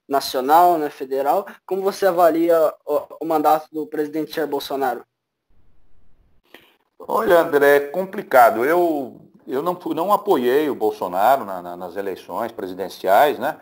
nacional, 0.08 0.78
né, 0.78 0.88
federal, 0.88 1.46
como 1.66 1.82
você 1.82 2.06
avalia 2.06 2.72
o, 2.86 3.02
o 3.20 3.26
mandato 3.26 3.68
do 3.70 3.86
presidente 3.86 4.34
Jair 4.34 4.48
Bolsonaro? 4.48 5.04
Olha, 6.98 7.40
André, 7.40 7.76
é 7.76 7.80
complicado. 7.80 8.64
Eu, 8.64 9.27
eu 9.48 9.62
não, 9.62 9.78
não 9.94 10.12
apoiei 10.12 10.68
o 10.68 10.74
Bolsonaro 10.74 11.44
na, 11.44 11.62
na, 11.62 11.76
nas 11.76 11.96
eleições 11.96 12.52
presidenciais, 12.52 13.38
né? 13.38 13.56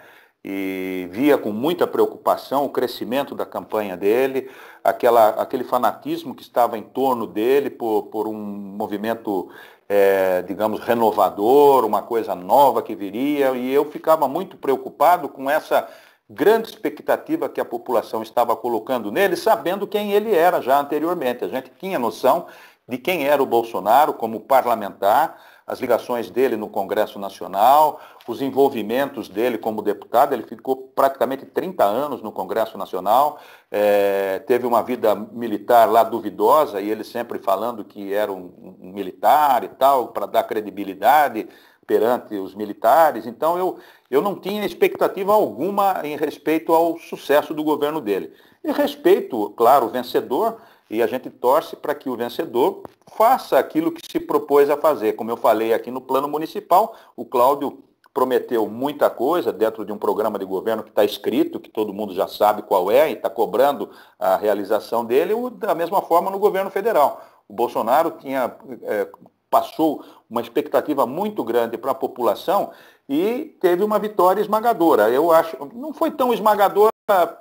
E 0.45 1.09
via 1.11 1.37
com 1.37 1.51
muita 1.51 1.87
preocupação 1.87 2.65
o 2.65 2.69
crescimento 2.69 3.35
da 3.35 3.45
campanha 3.45 3.97
dele, 3.97 4.49
aquela, 4.83 5.31
aquele 5.31 5.65
fanatismo 5.65 6.35
que 6.35 6.43
estava 6.43 6.79
em 6.79 6.83
torno 6.83 7.27
dele 7.27 7.69
por, 7.69 8.05
por 8.05 8.29
um 8.29 8.35
movimento, 8.35 9.51
é, 9.89 10.43
digamos, 10.43 10.81
renovador, 10.81 11.85
uma 11.85 12.03
coisa 12.03 12.35
nova 12.37 12.81
que 12.81 12.95
viria, 12.95 13.51
e 13.57 13.73
eu 13.73 13.91
ficava 13.91 14.29
muito 14.29 14.57
preocupado 14.57 15.29
com 15.29 15.51
essa 15.51 15.89
grande 16.29 16.69
expectativa 16.69 17.49
que 17.49 17.61
a 17.61 17.65
população 17.65 18.23
estava 18.23 18.55
colocando 18.57 19.11
nele, 19.11 19.37
sabendo 19.37 19.87
quem 19.87 20.13
ele 20.13 20.35
era 20.35 20.61
já 20.61 20.79
anteriormente. 20.79 21.45
A 21.45 21.49
gente 21.49 21.71
tinha 21.79 21.99
noção 21.99 22.47
de 22.89 22.99
quem 22.99 23.27
era 23.27 23.43
o 23.43 23.47
Bolsonaro 23.47 24.13
como 24.13 24.41
parlamentar, 24.41 25.39
as 25.67 25.81
ligações 25.81 26.31
dele 26.31 26.57
no 26.57 26.69
Congresso 26.69 27.19
Nacional, 27.19 28.01
os 28.29 28.41
envolvimentos 28.41 29.29
dele 29.29 29.59
como 29.59 29.83
deputado. 29.83 30.33
Ele 30.33 30.45
ficou 30.45 30.93
praticamente 30.95 31.45
30 31.45 31.83
anos 31.83 32.23
no 32.23 32.31
Congresso 32.31 32.79
Nacional, 32.79 33.41
é, 33.71 34.39
teve 34.47 34.65
uma 34.65 34.83
vida 34.83 35.15
militar 35.15 35.91
lá 35.91 36.05
duvidosa, 36.05 36.81
e 36.81 36.89
ele 36.89 37.03
sempre 37.03 37.41
falando 37.41 37.85
que 37.85 38.15
era 38.15 38.31
um, 38.31 38.77
um 38.81 38.93
militar 38.93 39.65
e 39.65 39.69
tal, 39.69 40.09
para 40.09 40.27
dar 40.27 40.45
credibilidade 40.45 41.49
perante 41.85 42.37
os 42.37 42.55
militares. 42.55 43.27
Então 43.27 43.59
eu, 43.59 43.79
eu 44.09 44.23
não 44.23 44.37
tinha 44.37 44.65
expectativa 44.65 45.33
alguma 45.33 46.01
em 46.05 46.17
respeito 46.17 46.73
ao 46.73 46.97
sucesso 46.99 47.53
do 47.53 47.65
governo 47.65 48.01
dele. 48.01 48.33
E 48.63 48.71
respeito, 48.73 49.51
claro, 49.51 49.87
o 49.87 49.91
vencedor, 49.91 50.61
e 50.89 51.03
a 51.03 51.07
gente 51.07 51.31
torce 51.31 51.77
para 51.77 51.95
que 51.95 52.09
o 52.09 52.17
vencedor 52.17 52.83
faça 53.17 53.59
aquilo 53.59 53.93
que 53.93 54.01
se 54.11 54.21
propôs 54.21 54.71
a 54.71 54.77
fazer. 54.77 55.15
Como 55.15 55.31
eu 55.31 55.37
falei 55.37 55.73
aqui 55.73 55.91
no 55.91 56.01
plano 56.01 56.29
municipal, 56.29 56.95
o 57.17 57.25
Cláudio 57.25 57.83
prometeu 58.17 58.67
muita 58.67 59.11
coisa 59.11 59.53
dentro 59.53 59.85
de 59.85 59.93
um 59.93 59.99
programa 59.99 60.39
de 60.39 60.45
governo 60.47 60.83
que 60.83 60.89
está 60.89 61.05
escrito, 61.05 61.61
que 61.61 61.69
todo 61.69 61.93
mundo 61.93 62.15
já 62.15 62.27
sabe 62.27 62.63
qual 62.63 62.91
é, 62.91 63.11
e 63.11 63.13
está 63.13 63.29
cobrando 63.29 63.91
a 64.19 64.37
realização 64.37 65.05
dele, 65.05 65.35
da 65.53 65.75
mesma 65.75 66.01
forma 66.01 66.31
no 66.31 66.39
governo 66.39 66.71
federal. 66.71 67.21
O 67.47 67.53
Bolsonaro 67.53 68.13
tinha, 68.13 68.57
é, 68.85 69.07
passou 69.51 70.03
uma 70.31 70.41
expectativa 70.41 71.07
muito 71.07 71.45
grande 71.45 71.77
para 71.77 71.91
a 71.91 71.95
população 71.95 72.71
e 73.07 73.57
teve 73.61 73.85
uma 73.85 73.99
vitória 73.99 74.41
esmagadora. 74.41 75.11
Eu 75.11 75.31
acho, 75.31 75.57
não 75.75 75.93
foi 75.93 76.11
tão 76.11 76.33
esmagadora 76.33 76.96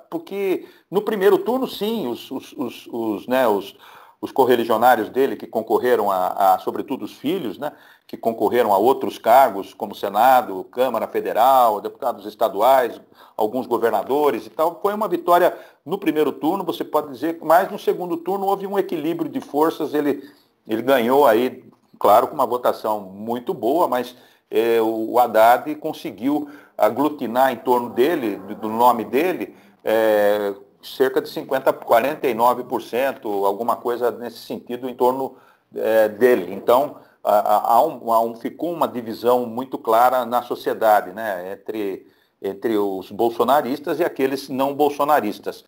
porque 0.08 0.66
no 0.90 1.02
primeiro 1.02 1.38
turno, 1.38 1.66
sim, 1.66 2.06
os, 2.06 2.30
os, 2.30 2.52
os, 2.52 2.86
os, 2.86 3.26
né, 3.26 3.48
os, 3.48 3.76
os 4.20 4.30
correligionários 4.30 5.08
dele 5.08 5.34
que 5.34 5.46
concorreram 5.46 6.10
a, 6.10 6.54
a, 6.54 6.58
sobretudo 6.60 7.04
os 7.04 7.14
filhos, 7.14 7.58
né, 7.58 7.72
que 8.06 8.16
concorreram 8.16 8.72
a 8.72 8.78
outros 8.78 9.18
cargos, 9.18 9.74
como 9.74 9.94
Senado, 9.94 10.62
Câmara 10.70 11.08
Federal, 11.08 11.80
deputados 11.80 12.24
estaduais, 12.26 13.00
alguns 13.36 13.66
governadores 13.66 14.46
e 14.46 14.50
tal, 14.50 14.78
foi 14.80 14.94
uma 14.94 15.08
vitória 15.08 15.56
no 15.84 15.98
primeiro 15.98 16.30
turno, 16.30 16.62
você 16.62 16.84
pode 16.84 17.10
dizer, 17.10 17.38
mas 17.42 17.70
no 17.70 17.78
segundo 17.78 18.16
turno 18.16 18.46
houve 18.46 18.66
um 18.66 18.78
equilíbrio 18.78 19.28
de 19.28 19.40
forças, 19.40 19.94
ele, 19.94 20.22
ele 20.68 20.82
ganhou 20.82 21.26
aí, 21.26 21.64
claro, 21.98 22.28
com 22.28 22.34
uma 22.34 22.46
votação 22.46 23.00
muito 23.00 23.52
boa, 23.52 23.88
mas 23.88 24.14
é, 24.48 24.80
o 24.80 25.18
Haddad 25.18 25.74
conseguiu 25.74 26.48
aglutinar 26.76 27.52
em 27.52 27.56
torno 27.56 27.90
dele, 27.90 28.36
do 28.36 28.68
nome 28.68 29.04
dele, 29.04 29.54
é, 29.84 30.54
cerca 30.82 31.20
de 31.20 31.28
50%, 31.28 31.84
49%, 31.84 33.46
alguma 33.46 33.76
coisa 33.76 34.10
nesse 34.10 34.38
sentido 34.38 34.88
em 34.88 34.94
torno 34.94 35.36
é, 35.74 36.08
dele. 36.08 36.52
Então, 36.52 36.96
há 37.22 37.82
um, 37.82 38.12
há 38.12 38.20
um, 38.20 38.36
ficou 38.36 38.72
uma 38.72 38.86
divisão 38.86 39.46
muito 39.46 39.78
clara 39.78 40.24
na 40.24 40.42
sociedade, 40.42 41.12
né, 41.12 41.52
entre, 41.52 42.06
entre 42.40 42.78
os 42.78 43.10
bolsonaristas 43.10 43.98
e 43.98 44.04
aqueles 44.04 44.48
não 44.48 44.74
bolsonaristas. 44.74 45.64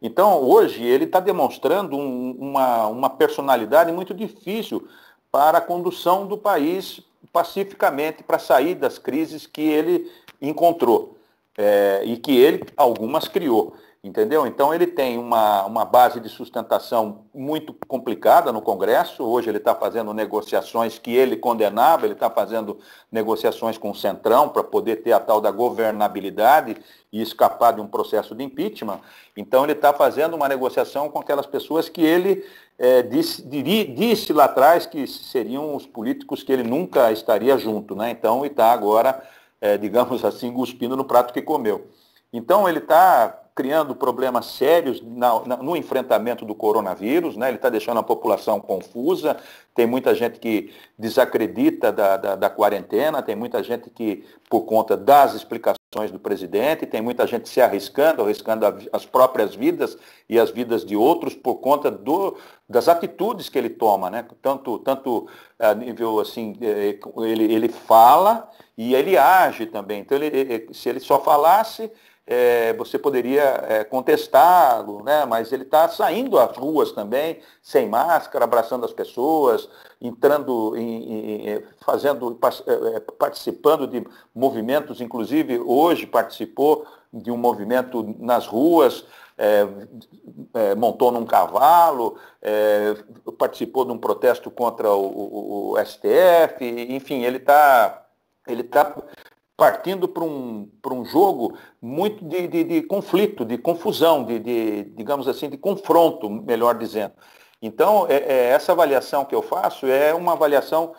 Então, 0.00 0.40
hoje, 0.40 0.82
ele 0.82 1.04
está 1.04 1.20
demonstrando 1.20 1.96
um, 1.96 2.36
uma, 2.38 2.86
uma 2.86 3.10
personalidade 3.10 3.92
muito 3.92 4.14
difícil 4.14 4.86
para 5.30 5.58
a 5.58 5.60
condução 5.60 6.26
do 6.26 6.38
país 6.38 7.02
pacificamente 7.32 8.22
para 8.22 8.38
sair 8.38 8.74
das 8.74 8.98
crises 8.98 9.46
que 9.46 9.60
ele 9.60 10.10
encontrou 10.40 11.16
é, 11.56 12.02
e 12.04 12.16
que 12.16 12.36
ele, 12.36 12.64
algumas, 12.76 13.28
criou. 13.28 13.74
Entendeu? 14.02 14.46
Então 14.46 14.72
ele 14.72 14.86
tem 14.86 15.18
uma, 15.18 15.66
uma 15.66 15.84
base 15.84 16.20
de 16.20 16.28
sustentação 16.30 17.26
muito 17.34 17.74
complicada 17.86 18.50
no 18.50 18.62
Congresso. 18.62 19.22
Hoje 19.22 19.50
ele 19.50 19.58
está 19.58 19.74
fazendo 19.74 20.14
negociações 20.14 20.98
que 20.98 21.14
ele 21.14 21.36
condenava, 21.36 22.06
ele 22.06 22.14
está 22.14 22.30
fazendo 22.30 22.78
negociações 23.12 23.76
com 23.76 23.90
o 23.90 23.94
Centrão 23.94 24.48
para 24.48 24.64
poder 24.64 25.02
ter 25.02 25.12
a 25.12 25.20
tal 25.20 25.38
da 25.38 25.50
governabilidade 25.50 26.78
e 27.12 27.20
escapar 27.20 27.74
de 27.74 27.82
um 27.82 27.86
processo 27.86 28.34
de 28.34 28.42
impeachment. 28.42 29.00
Então 29.36 29.64
ele 29.64 29.72
está 29.72 29.92
fazendo 29.92 30.34
uma 30.34 30.48
negociação 30.48 31.10
com 31.10 31.18
aquelas 31.18 31.44
pessoas 31.44 31.90
que 31.90 32.00
ele 32.00 32.42
é, 32.78 33.02
disse, 33.02 33.42
disse 33.42 34.32
lá 34.32 34.44
atrás 34.44 34.86
que 34.86 35.06
seriam 35.06 35.76
os 35.76 35.86
políticos 35.86 36.42
que 36.42 36.50
ele 36.50 36.62
nunca 36.62 37.12
estaria 37.12 37.58
junto. 37.58 37.94
Né? 37.94 38.12
Então 38.12 38.38
ele 38.38 38.46
está 38.46 38.72
agora, 38.72 39.22
é, 39.60 39.76
digamos 39.76 40.24
assim, 40.24 40.52
cuspindo 40.52 40.96
no 40.96 41.04
prato 41.04 41.32
que 41.32 41.42
comeu. 41.42 41.88
Então 42.32 42.68
ele 42.68 42.78
está 42.78 43.36
criando 43.54 43.94
problemas 43.94 44.46
sérios 44.46 45.02
na, 45.02 45.44
na, 45.44 45.56
no 45.58 45.76
enfrentamento 45.76 46.44
do 46.44 46.54
coronavírus, 46.54 47.36
né? 47.36 47.48
ele 47.48 47.56
está 47.56 47.68
deixando 47.68 47.98
a 47.98 48.02
população 48.02 48.60
confusa, 48.60 49.36
tem 49.74 49.86
muita 49.86 50.14
gente 50.14 50.38
que 50.38 50.72
desacredita 50.98 51.92
da, 51.92 52.16
da, 52.16 52.36
da, 52.36 52.48
quarentena, 52.48 53.20
tem 53.20 53.36
muita 53.36 53.62
gente 53.62 53.90
que, 53.90 54.24
por 54.48 54.62
conta 54.62 54.96
das 54.96 55.34
explicações 55.34 55.79
do 56.12 56.20
presidente, 56.20 56.86
tem 56.86 57.02
muita 57.02 57.26
gente 57.26 57.48
se 57.48 57.60
arriscando, 57.60 58.22
arriscando 58.22 58.64
as 58.92 59.04
próprias 59.04 59.56
vidas 59.56 59.98
e 60.28 60.38
as 60.38 60.48
vidas 60.48 60.84
de 60.84 60.94
outros 60.94 61.34
por 61.34 61.56
conta 61.56 61.90
do, 61.90 62.36
das 62.68 62.88
atitudes 62.88 63.48
que 63.48 63.58
ele 63.58 63.70
toma, 63.70 64.08
né? 64.08 64.24
tanto, 64.40 64.78
tanto 64.78 65.26
a 65.58 65.74
nível 65.74 66.20
assim, 66.20 66.56
é, 66.60 66.96
ele, 67.26 67.52
ele 67.52 67.68
fala 67.68 68.48
e 68.78 68.94
ele 68.94 69.18
age 69.18 69.66
também. 69.66 70.02
Então, 70.02 70.16
ele, 70.16 70.72
se 70.72 70.88
ele 70.88 71.00
só 71.00 71.20
falasse, 71.20 71.90
é, 72.30 72.72
você 72.74 72.96
poderia 72.96 73.42
é, 73.68 73.82
contestá-lo, 73.82 75.02
né? 75.02 75.24
mas 75.24 75.50
ele 75.50 75.64
está 75.64 75.88
saindo 75.88 76.38
às 76.38 76.56
ruas 76.56 76.92
também, 76.92 77.40
sem 77.60 77.88
máscara, 77.88 78.44
abraçando 78.44 78.84
as 78.84 78.92
pessoas, 78.92 79.68
entrando, 80.00 80.76
em, 80.76 81.48
em, 81.48 81.62
fazendo, 81.84 82.38
é, 82.68 82.96
é, 82.96 83.00
participando 83.00 83.84
de 83.84 84.06
movimentos, 84.32 85.00
inclusive 85.00 85.58
hoje 85.58 86.06
participou 86.06 86.86
de 87.12 87.32
um 87.32 87.36
movimento 87.36 88.14
nas 88.20 88.46
ruas, 88.46 89.04
é, 89.36 89.66
é, 90.54 90.74
montou 90.76 91.10
num 91.10 91.26
cavalo, 91.26 92.16
participou 93.36 93.84
de 93.84 93.90
um 93.90 93.98
protesto 93.98 94.52
contra 94.52 94.92
o, 94.92 95.04
o, 95.04 95.72
o 95.72 95.84
STF, 95.84 96.64
enfim, 96.90 97.24
ele 97.24 97.38
está 97.38 98.06
ele 98.46 98.62
está 98.62 98.94
partindo 99.60 100.08
para 100.08 100.24
um, 100.24 100.70
um 100.90 101.04
jogo 101.04 101.54
muito 101.82 102.24
de, 102.24 102.48
de, 102.48 102.64
de 102.64 102.82
conflito, 102.82 103.44
de 103.44 103.58
confusão, 103.58 104.24
de, 104.24 104.38
de, 104.38 104.84
digamos 104.96 105.28
assim, 105.28 105.50
de 105.50 105.58
confronto, 105.58 106.30
melhor 106.30 106.78
dizendo. 106.78 107.12
Então, 107.60 108.06
é, 108.08 108.14
é, 108.14 108.44
essa 108.52 108.72
avaliação 108.72 109.22
que 109.26 109.34
eu 109.34 109.42
faço 109.42 109.84
é 109.86 110.14
uma 110.14 110.32
avaliação 110.32 110.94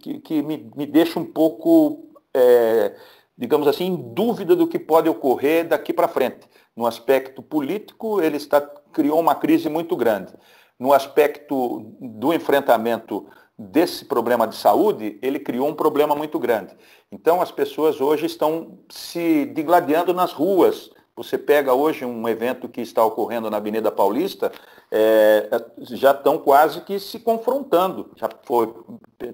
que, 0.00 0.18
que 0.18 0.42
me, 0.42 0.68
me 0.74 0.84
deixa 0.84 1.20
um 1.20 1.24
pouco, 1.24 2.10
é, 2.34 2.96
digamos 3.38 3.68
assim, 3.68 3.84
em 3.84 4.14
dúvida 4.14 4.56
do 4.56 4.66
que 4.66 4.76
pode 4.80 5.08
ocorrer 5.08 5.68
daqui 5.68 5.92
para 5.92 6.08
frente. 6.08 6.48
No 6.74 6.86
aspecto 6.86 7.40
político, 7.40 8.20
ele 8.20 8.36
está, 8.36 8.60
criou 8.92 9.20
uma 9.20 9.36
crise 9.36 9.68
muito 9.68 9.94
grande. 9.94 10.32
No 10.76 10.92
aspecto 10.92 11.94
do 12.00 12.34
enfrentamento 12.34 13.28
desse 13.60 14.06
problema 14.06 14.48
de 14.48 14.56
saúde, 14.56 15.18
ele 15.20 15.38
criou 15.38 15.68
um 15.68 15.74
problema 15.74 16.14
muito 16.14 16.38
grande. 16.38 16.74
Então 17.12 17.42
as 17.42 17.52
pessoas 17.52 18.00
hoje 18.00 18.24
estão 18.24 18.78
se 18.88 19.44
digladiando 19.44 20.14
nas 20.14 20.32
ruas. 20.32 20.90
Você 21.14 21.36
pega 21.36 21.74
hoje 21.74 22.06
um 22.06 22.26
evento 22.26 22.70
que 22.70 22.80
está 22.80 23.04
ocorrendo 23.04 23.50
na 23.50 23.58
Avenida 23.58 23.92
Paulista, 23.92 24.50
é, 24.90 25.46
já 25.90 26.12
estão 26.12 26.38
quase 26.38 26.80
que 26.80 26.98
se 26.98 27.18
confrontando. 27.20 28.10
Já 28.16 28.30
foi, 28.44 28.72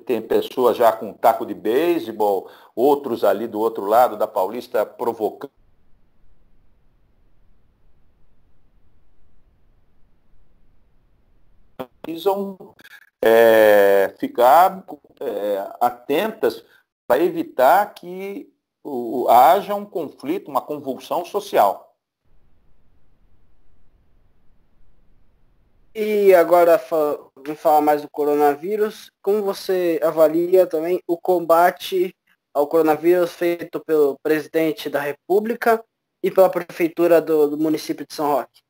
tem 0.05 0.21
pessoas 0.21 0.77
já 0.77 0.91
com 0.91 1.13
taco 1.13 1.47
de 1.47 1.55
beisebol, 1.55 2.51
outros 2.75 3.23
ali 3.23 3.47
do 3.47 3.61
outro 3.61 3.87
lado 3.87 4.17
da 4.17 4.27
Paulista 4.27 4.85
provocando 4.85 5.53
é, 13.23 13.76
ficar 14.27 14.85
é, 15.21 15.71
atentas 15.81 16.65
para 17.07 17.23
evitar 17.23 17.95
que 17.95 18.53
o, 18.83 19.29
haja 19.29 19.75
um 19.75 19.85
conflito, 19.85 20.51
uma 20.51 20.61
convulsão 20.61 21.25
social. 21.25 21.95
E 25.95 26.35
agora 26.35 26.81
vamos 26.91 27.59
falar 27.59 27.81
mais 27.81 28.03
do 28.03 28.11
coronavírus. 28.11 29.11
Como 29.23 29.43
você 29.43 29.99
avalia 30.03 30.67
também 30.67 31.01
o 31.07 31.17
combate 31.17 32.15
ao 32.53 32.67
coronavírus 32.67 33.33
feito 33.33 33.81
pelo 33.81 34.19
presidente 34.23 34.91
da 34.91 35.01
República 35.01 35.83
e 36.23 36.31
pela 36.31 36.51
prefeitura 36.51 37.21
do, 37.21 37.49
do 37.51 37.59
município 37.59 38.07
de 38.07 38.15
São 38.15 38.27
Roque? 38.27 38.66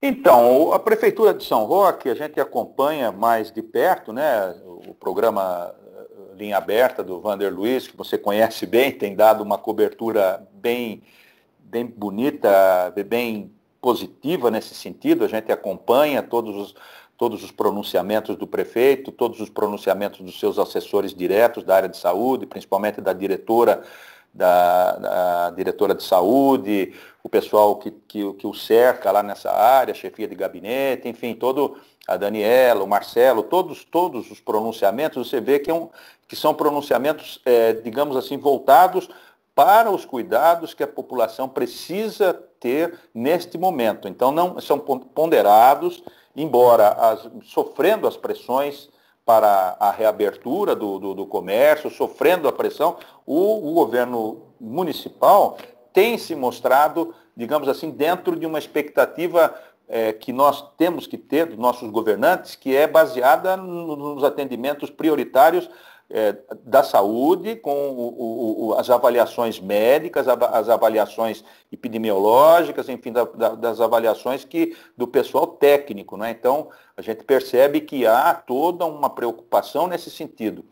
Então, 0.00 0.72
a 0.72 0.78
Prefeitura 0.78 1.32
de 1.32 1.44
São 1.44 1.64
Roque, 1.64 2.08
a 2.08 2.14
gente 2.14 2.38
acompanha 2.40 3.10
mais 3.10 3.50
de 3.50 3.62
perto, 3.62 4.12
né? 4.12 4.54
O 4.64 4.94
programa 4.94 5.74
eh, 5.96 6.34
Linha 6.36 6.58
Aberta 6.58 7.02
do 7.02 7.20
Vander 7.20 7.52
Luiz, 7.52 7.88
que 7.88 7.96
você 7.96 8.18
conhece 8.18 8.66
bem, 8.66 8.92
tem 8.92 9.16
dado 9.16 9.42
uma 9.42 9.56
cobertura 9.56 10.46
bem, 10.52 11.02
bem 11.58 11.86
bonita, 11.86 12.92
bem 13.08 13.50
positiva 13.80 14.50
nesse 14.50 14.74
sentido. 14.74 15.24
A 15.24 15.28
gente 15.28 15.50
acompanha 15.50 16.22
todos 16.22 16.54
os, 16.54 16.74
todos 17.16 17.42
os 17.42 17.50
pronunciamentos 17.50 18.36
do 18.36 18.46
prefeito, 18.46 19.10
todos 19.10 19.40
os 19.40 19.48
pronunciamentos 19.48 20.20
dos 20.20 20.38
seus 20.38 20.58
assessores 20.58 21.14
diretos 21.14 21.64
da 21.64 21.76
área 21.76 21.88
de 21.88 21.96
saúde, 21.96 22.46
principalmente 22.46 23.00
da 23.00 23.14
diretora 23.14 23.82
da, 24.36 24.92
da, 24.96 25.50
diretora 25.50 25.94
de 25.94 26.02
saúde, 26.02 26.94
o 27.22 27.28
pessoal 27.28 27.76
que, 27.76 27.90
que, 27.90 28.32
que, 28.34 28.46
o 28.46 28.54
cerca 28.54 29.10
lá 29.10 29.22
nessa 29.22 29.50
área, 29.50 29.94
chefia 29.94 30.28
de 30.28 30.34
gabinete, 30.34 31.08
enfim, 31.08 31.34
todo 31.34 31.76
a 32.06 32.16
Daniela, 32.16 32.84
o 32.84 32.86
Marcelo, 32.86 33.42
todos, 33.42 33.84
todos 33.84 34.30
os 34.30 34.40
pronunciamentos, 34.40 35.28
você 35.28 35.40
vê 35.40 35.58
que, 35.58 35.70
é 35.70 35.74
um, 35.74 35.88
que 36.28 36.36
são 36.36 36.54
pronunciamentos, 36.54 37.40
é, 37.44 37.72
digamos 37.72 38.16
assim, 38.16 38.36
voltados 38.36 39.08
para 39.54 39.90
os 39.90 40.04
cuidados 40.04 40.74
que 40.74 40.82
a 40.82 40.86
população 40.86 41.48
precisa 41.48 42.34
ter 42.60 42.98
neste 43.14 43.56
momento. 43.56 44.06
Então, 44.06 44.30
não 44.30 44.60
são 44.60 44.78
ponderados, 44.78 46.04
embora 46.36 46.88
as, 46.88 47.28
sofrendo 47.44 48.06
as 48.06 48.16
pressões 48.16 48.90
para 49.26 49.76
a 49.80 49.90
reabertura 49.90 50.76
do, 50.76 51.00
do, 51.00 51.12
do 51.12 51.26
comércio, 51.26 51.90
sofrendo 51.90 52.46
a 52.46 52.52
pressão, 52.52 52.96
o, 53.26 53.70
o, 53.70 53.74
governo 53.74 54.42
municipal 54.60 55.58
tem 55.92 56.16
se 56.16 56.36
mostrado, 56.36 57.12
digamos 57.36 57.68
assim, 57.68 57.90
dentro 57.90 58.38
de 58.38 58.46
uma 58.46 58.60
expectativa 58.60 59.52
é, 59.88 60.12
que 60.12 60.32
nós 60.32 60.64
temos 60.76 61.08
que 61.08 61.18
ter 61.18 61.46
dos 61.46 61.58
nossos 61.58 61.90
governantes, 61.90 62.54
que 62.54 62.76
é 62.76 62.86
baseada 62.86 63.56
nos 63.56 64.22
atendimentos 64.22 64.90
prioritários 64.90 65.68
é, 66.08 66.36
da 66.62 66.82
saúde, 66.82 67.56
com 67.56 67.90
o, 67.90 68.68
o, 68.68 68.74
as 68.74 68.88
avaliações 68.90 69.60
médicas, 69.60 70.26
as 70.28 70.68
avaliações 70.68 71.44
epidemiológicas, 71.72 72.88
enfim, 72.88 73.12
da, 73.12 73.24
da, 73.24 73.54
das 73.54 73.80
avaliações 73.80 74.44
que, 74.44 74.76
do 74.96 75.06
pessoal 75.06 75.46
técnico. 75.46 76.16
Né? 76.16 76.30
Então, 76.30 76.68
a 76.96 77.02
gente 77.02 77.24
percebe 77.24 77.80
que 77.80 78.06
há 78.06 78.34
toda 78.34 78.86
uma 78.86 79.10
preocupação 79.10 79.86
nesse 79.86 80.10
sentido. 80.10 80.64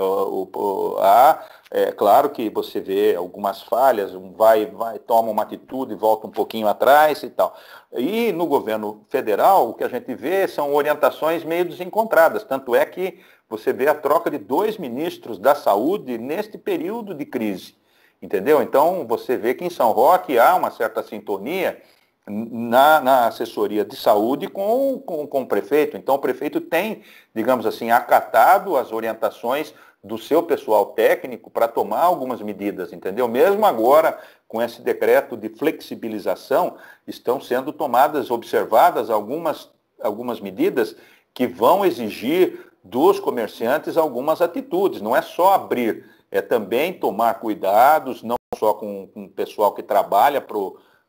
O, 0.00 0.48
o, 0.54 0.96
há, 0.98 1.44
é 1.70 1.92
claro 1.92 2.30
que 2.30 2.50
você 2.50 2.80
vê 2.80 3.14
algumas 3.14 3.62
falhas, 3.62 4.12
vai, 4.36 4.66
vai, 4.66 4.98
toma 4.98 5.30
uma 5.30 5.42
atitude, 5.42 5.94
volta 5.94 6.26
um 6.26 6.30
pouquinho 6.30 6.66
atrás 6.66 7.22
e 7.22 7.30
tal. 7.30 7.56
E 7.92 8.32
no 8.32 8.46
governo 8.46 9.04
federal, 9.08 9.70
o 9.70 9.74
que 9.74 9.84
a 9.84 9.88
gente 9.88 10.14
vê 10.14 10.48
são 10.48 10.74
orientações 10.74 11.44
meio 11.44 11.64
desencontradas. 11.64 12.42
Tanto 12.44 12.74
é 12.74 12.84
que 12.84 13.20
você 13.48 13.72
vê 13.72 13.88
a 13.88 13.94
troca 13.94 14.30
de 14.30 14.38
dois 14.38 14.78
ministros 14.78 15.38
da 15.38 15.54
saúde 15.54 16.16
neste 16.18 16.56
período 16.56 17.14
de 17.14 17.24
crise. 17.24 17.74
Entendeu? 18.22 18.62
Então, 18.62 19.06
você 19.06 19.36
vê 19.36 19.54
que 19.54 19.64
em 19.64 19.70
São 19.70 19.92
Roque 19.92 20.38
há 20.38 20.54
uma 20.54 20.70
certa 20.70 21.02
sintonia 21.02 21.80
na, 22.26 23.00
na 23.00 23.26
assessoria 23.26 23.84
de 23.84 23.96
saúde 23.96 24.46
com, 24.46 25.00
com, 25.00 25.26
com 25.26 25.42
o 25.42 25.46
prefeito. 25.46 25.96
Então, 25.96 26.14
o 26.14 26.18
prefeito 26.18 26.60
tem, 26.60 27.02
digamos 27.34 27.66
assim, 27.66 27.90
acatado 27.90 28.76
as 28.76 28.92
orientações 28.92 29.74
do 30.02 30.16
seu 30.16 30.42
pessoal 30.42 30.86
técnico 30.86 31.50
para 31.50 31.68
tomar 31.68 32.02
algumas 32.02 32.40
medidas, 32.40 32.92
entendeu? 32.92 33.28
Mesmo 33.28 33.66
agora, 33.66 34.18
com 34.48 34.60
esse 34.60 34.80
decreto 34.80 35.36
de 35.36 35.50
flexibilização, 35.50 36.76
estão 37.06 37.40
sendo 37.40 37.72
tomadas, 37.72 38.30
observadas 38.30 39.10
algumas, 39.10 39.70
algumas 40.00 40.40
medidas 40.40 40.96
que 41.34 41.46
vão 41.46 41.84
exigir 41.84 42.70
dos 42.82 43.20
comerciantes 43.20 43.96
algumas 43.96 44.40
atitudes. 44.40 45.02
Não 45.02 45.14
é 45.14 45.20
só 45.20 45.54
abrir, 45.54 46.08
é 46.30 46.40
também 46.40 46.92
tomar 46.92 47.34
cuidados, 47.34 48.22
não 48.22 48.36
só 48.56 48.72
com, 48.74 49.06
com 49.08 49.24
o 49.24 49.30
pessoal 49.30 49.72
que 49.72 49.82
trabalha 49.82 50.44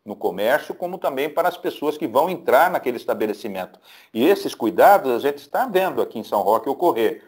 no 0.06 0.16
comércio, 0.16 0.76
como 0.76 0.98
também 0.98 1.30
para 1.30 1.48
as 1.48 1.58
pessoas 1.58 1.98
que 1.98 2.08
vão 2.08 2.30
entrar 2.30 2.70
naquele 2.70 2.98
estabelecimento. 2.98 3.80
E 4.14 4.28
esses 4.28 4.54
cuidados 4.54 5.12
a 5.12 5.20
gente 5.20 5.38
está 5.38 5.66
vendo 5.66 6.02
aqui 6.02 6.20
em 6.20 6.24
São 6.24 6.42
Roque 6.42 6.70
ocorrer. 6.70 7.24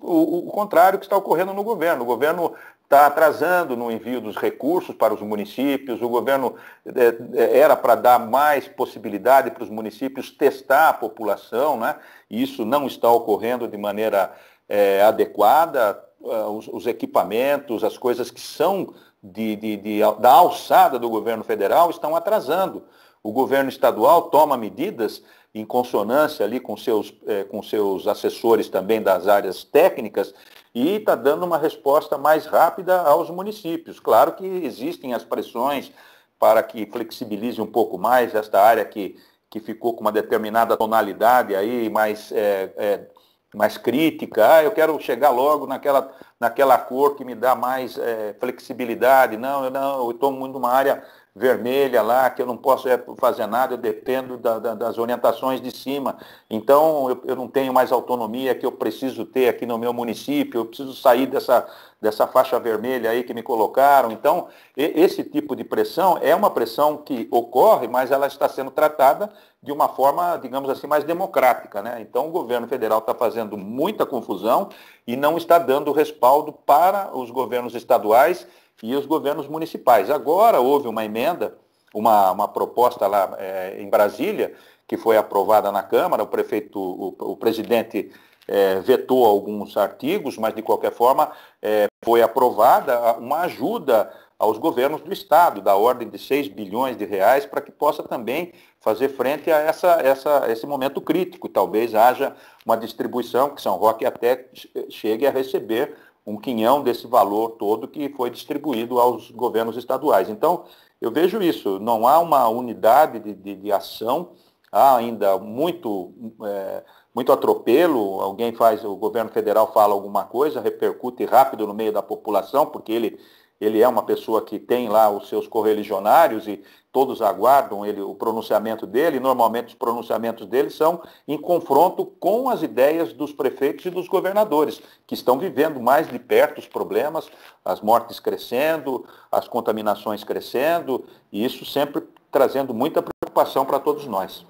O, 0.00 0.48
o 0.48 0.50
contrário 0.50 0.98
que 0.98 1.04
está 1.04 1.16
ocorrendo 1.16 1.52
no 1.52 1.64
governo. 1.64 2.02
O 2.02 2.06
governo 2.06 2.54
está 2.90 3.06
atrasando 3.06 3.76
no 3.76 3.88
envio 3.88 4.20
dos 4.20 4.36
recursos 4.36 4.96
para 4.96 5.14
os 5.14 5.20
municípios, 5.20 6.02
o 6.02 6.08
governo 6.08 6.56
é, 6.84 7.40
é, 7.40 7.58
era 7.60 7.76
para 7.76 7.94
dar 7.94 8.18
mais 8.18 8.66
possibilidade 8.66 9.52
para 9.52 9.62
os 9.62 9.70
municípios 9.70 10.28
testar 10.32 10.88
a 10.88 10.92
população, 10.92 11.78
né? 11.78 11.94
e 12.28 12.42
isso 12.42 12.64
não 12.64 12.88
está 12.88 13.08
ocorrendo 13.08 13.68
de 13.68 13.76
maneira 13.78 14.32
é, 14.68 15.02
adequada, 15.02 16.04
é, 16.24 16.44
os, 16.46 16.66
os, 16.66 16.84
equipamentos, 16.88 17.84
as 17.84 17.96
coisas 17.96 18.28
que 18.28 18.40
são 18.40 18.92
de, 19.22 19.54
de, 19.54 19.76
de, 19.76 20.00
da 20.18 20.32
alçada 20.32 20.98
do 20.98 21.08
governo 21.08 21.44
federal 21.44 21.90
estão 21.90 22.16
atrasando. 22.16 22.82
O 23.22 23.32
governo 23.32 23.68
estadual 23.68 24.30
toma 24.30 24.56
medidas 24.56 25.22
em 25.54 25.64
consonância 25.64 26.44
ali 26.44 26.60
com 26.60 26.76
seus, 26.76 27.12
é, 27.26 27.44
com 27.44 27.62
seus 27.62 28.06
assessores 28.06 28.68
também 28.68 29.02
das 29.02 29.26
áreas 29.26 29.64
técnicas 29.64 30.32
e 30.74 30.96
está 30.96 31.14
dando 31.14 31.44
uma 31.44 31.58
resposta 31.58 32.16
mais 32.16 32.46
rápida 32.46 33.02
aos 33.02 33.28
municípios. 33.30 33.98
Claro 33.98 34.32
que 34.32 34.46
existem 34.46 35.12
as 35.12 35.24
pressões 35.24 35.92
para 36.38 36.62
que 36.62 36.86
flexibilize 36.86 37.60
um 37.60 37.66
pouco 37.66 37.98
mais 37.98 38.34
esta 38.34 38.60
área 38.60 38.84
que, 38.84 39.18
que 39.50 39.60
ficou 39.60 39.94
com 39.94 40.00
uma 40.00 40.12
determinada 40.12 40.76
tonalidade 40.76 41.54
aí, 41.54 41.90
mais, 41.90 42.32
é, 42.32 42.72
é, 42.76 43.06
mais 43.54 43.76
crítica. 43.76 44.54
Ah, 44.54 44.62
eu 44.62 44.70
quero 44.70 44.98
chegar 45.00 45.30
logo 45.30 45.66
naquela, 45.66 46.10
naquela 46.38 46.78
cor 46.78 47.16
que 47.16 47.24
me 47.24 47.34
dá 47.34 47.54
mais 47.54 47.98
é, 47.98 48.34
flexibilidade. 48.38 49.36
Não, 49.36 49.64
eu 49.64 49.70
não, 49.70 50.10
estou 50.12 50.32
muito 50.32 50.54
numa 50.54 50.70
área 50.70 51.04
vermelha 51.34 52.02
lá, 52.02 52.28
que 52.28 52.42
eu 52.42 52.46
não 52.46 52.56
posso 52.56 52.88
é, 52.88 53.02
fazer 53.18 53.46
nada, 53.46 53.74
eu 53.74 53.78
dependo 53.78 54.36
da, 54.36 54.58
da, 54.58 54.74
das 54.74 54.98
orientações 54.98 55.60
de 55.60 55.70
cima. 55.70 56.18
Então, 56.48 57.08
eu, 57.08 57.22
eu, 57.26 57.36
não 57.36 57.46
tenho 57.46 57.72
mais 57.72 57.92
autonomia 57.92 58.54
que 58.54 58.66
eu 58.66 58.72
preciso 58.72 59.24
ter 59.24 59.48
aqui 59.48 59.64
no 59.64 59.78
meu 59.78 59.92
município, 59.92 60.60
eu 60.60 60.66
preciso 60.66 60.94
sair 60.94 61.26
dessa, 61.26 61.66
dessa 62.00 62.26
faixa 62.26 62.58
vermelha 62.58 63.10
aí 63.10 63.22
que 63.22 63.34
me 63.34 63.42
colocaram. 63.42 64.10
Então, 64.10 64.48
esse 64.76 65.22
tipo 65.22 65.54
de 65.54 65.62
pressão 65.62 66.18
é 66.22 66.34
uma 66.34 66.50
pressão 66.50 66.96
que 66.96 67.28
ocorre, 67.30 67.86
mas 67.86 68.10
ela 68.10 68.26
está 68.26 68.48
sendo 68.48 68.70
tratada 68.70 69.30
de 69.62 69.70
uma 69.70 69.88
forma, 69.88 70.38
digamos 70.38 70.70
assim, 70.70 70.86
mais 70.86 71.04
democrática. 71.04 71.82
Né? 71.82 71.98
Então, 72.00 72.28
o 72.28 72.30
governo 72.30 72.66
federal 72.66 73.00
está 73.00 73.14
fazendo 73.14 73.58
muita 73.58 74.06
confusão 74.06 74.70
e 75.06 75.14
não 75.14 75.36
está 75.36 75.58
dando 75.58 75.92
respaldo 75.92 76.52
para 76.52 77.14
os 77.14 77.30
governos 77.30 77.74
estaduais 77.74 78.46
e 78.82 78.96
os 78.96 79.04
governos 79.04 79.46
municipais. 79.46 80.10
Agora 80.10 80.60
houve 80.60 80.88
uma 80.88 81.04
emenda, 81.04 81.58
uma, 81.92 82.30
uma 82.32 82.48
proposta 82.48 83.06
lá 83.06 83.36
é, 83.38 83.76
em 83.78 83.90
Brasília, 83.90 84.54
que 84.88 84.96
foi 84.96 85.18
aprovada 85.18 85.70
na 85.70 85.82
Câmara, 85.82 86.22
o 86.22 86.26
prefeito, 86.26 86.80
o, 86.80 87.14
o 87.32 87.36
presidente 87.36 88.10
é, 88.46 88.80
vetou 88.80 89.24
alguns 89.24 89.76
artigos, 89.76 90.36
mas 90.36 90.54
de 90.54 90.62
qualquer 90.62 90.92
forma 90.92 91.30
é, 91.62 91.86
foi 92.04 92.22
aprovada 92.22 93.14
uma 93.18 93.40
ajuda 93.40 94.10
aos 94.38 94.56
governos 94.56 95.02
do 95.02 95.12
Estado, 95.12 95.60
da 95.60 95.76
ordem 95.76 96.08
de 96.08 96.18
6 96.18 96.48
bilhões 96.48 96.96
de 96.96 97.04
reais, 97.04 97.44
para 97.44 97.60
que 97.60 97.70
possa 97.70 98.02
também 98.02 98.52
fazer 98.80 99.10
frente 99.10 99.50
a 99.50 99.58
essa, 99.58 100.00
essa, 100.02 100.50
esse 100.50 100.66
momento 100.66 100.98
crítico. 101.00 101.46
Talvez 101.46 101.94
haja 101.94 102.34
uma 102.64 102.76
distribuição 102.76 103.50
que 103.50 103.60
São 103.60 103.76
Roque 103.76 104.06
até 104.06 104.48
chegue 104.88 105.26
a 105.26 105.30
receber 105.30 105.94
um 106.26 106.38
quinhão 106.38 106.82
desse 106.82 107.06
valor 107.06 107.50
todo 107.50 107.88
que 107.88 108.08
foi 108.10 108.30
distribuído 108.30 108.98
aos 108.98 109.30
governos 109.30 109.76
estaduais. 109.76 110.30
Então, 110.30 110.64
eu 111.00 111.10
vejo 111.10 111.42
isso, 111.42 111.78
não 111.78 112.06
há 112.06 112.18
uma 112.18 112.48
unidade 112.48 113.18
de, 113.18 113.34
de, 113.34 113.56
de 113.56 113.72
ação, 113.72 114.32
há 114.70 114.96
ainda 114.96 115.38
muito, 115.38 116.12
é, 116.44 116.82
muito 117.14 117.32
atropelo, 117.32 118.20
alguém 118.20 118.52
faz, 118.52 118.84
o 118.84 118.94
governo 118.96 119.30
federal 119.30 119.72
fala 119.72 119.94
alguma 119.94 120.24
coisa, 120.24 120.60
repercute 120.60 121.24
rápido 121.24 121.66
no 121.66 121.74
meio 121.74 121.92
da 121.92 122.02
população, 122.02 122.66
porque 122.66 122.92
ele 122.92 123.18
ele 123.60 123.82
é 123.82 123.86
uma 123.86 124.02
pessoa 124.02 124.40
que 124.40 124.58
tem 124.58 124.88
lá 124.88 125.10
os 125.10 125.28
seus 125.28 125.46
correligionários 125.46 126.48
e 126.48 126.62
todos 126.90 127.20
aguardam 127.20 127.84
ele, 127.84 128.00
o 128.00 128.14
pronunciamento 128.14 128.86
dele. 128.86 129.20
Normalmente 129.20 129.68
os 129.68 129.74
pronunciamentos 129.74 130.46
dele 130.46 130.70
são 130.70 131.02
em 131.28 131.36
confronto 131.36 132.06
com 132.06 132.48
as 132.48 132.62
ideias 132.62 133.12
dos 133.12 133.32
prefeitos 133.32 133.84
e 133.84 133.90
dos 133.90 134.08
governadores, 134.08 134.80
que 135.06 135.14
estão 135.14 135.38
vivendo 135.38 135.78
mais 135.78 136.08
de 136.08 136.18
perto 136.18 136.58
os 136.58 136.66
problemas, 136.66 137.28
as 137.62 137.82
mortes 137.82 138.18
crescendo, 138.18 139.04
as 139.30 139.46
contaminações 139.46 140.24
crescendo, 140.24 141.04
e 141.30 141.44
isso 141.44 141.66
sempre 141.66 142.02
trazendo 142.32 142.72
muita 142.72 143.02
preocupação 143.02 143.66
para 143.66 143.78
todos 143.78 144.06
nós. 144.06 144.46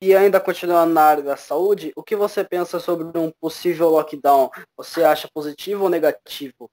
E 0.00 0.14
ainda 0.14 0.38
continuando 0.38 0.94
na 0.94 1.02
área 1.02 1.24
da 1.24 1.36
saúde, 1.36 1.92
o 1.96 2.04
que 2.04 2.14
você 2.14 2.44
pensa 2.44 2.78
sobre 2.78 3.18
um 3.18 3.32
possível 3.40 3.90
lockdown? 3.90 4.48
Você 4.76 5.02
acha 5.02 5.28
positivo 5.34 5.82
ou 5.82 5.90
negativo? 5.90 6.70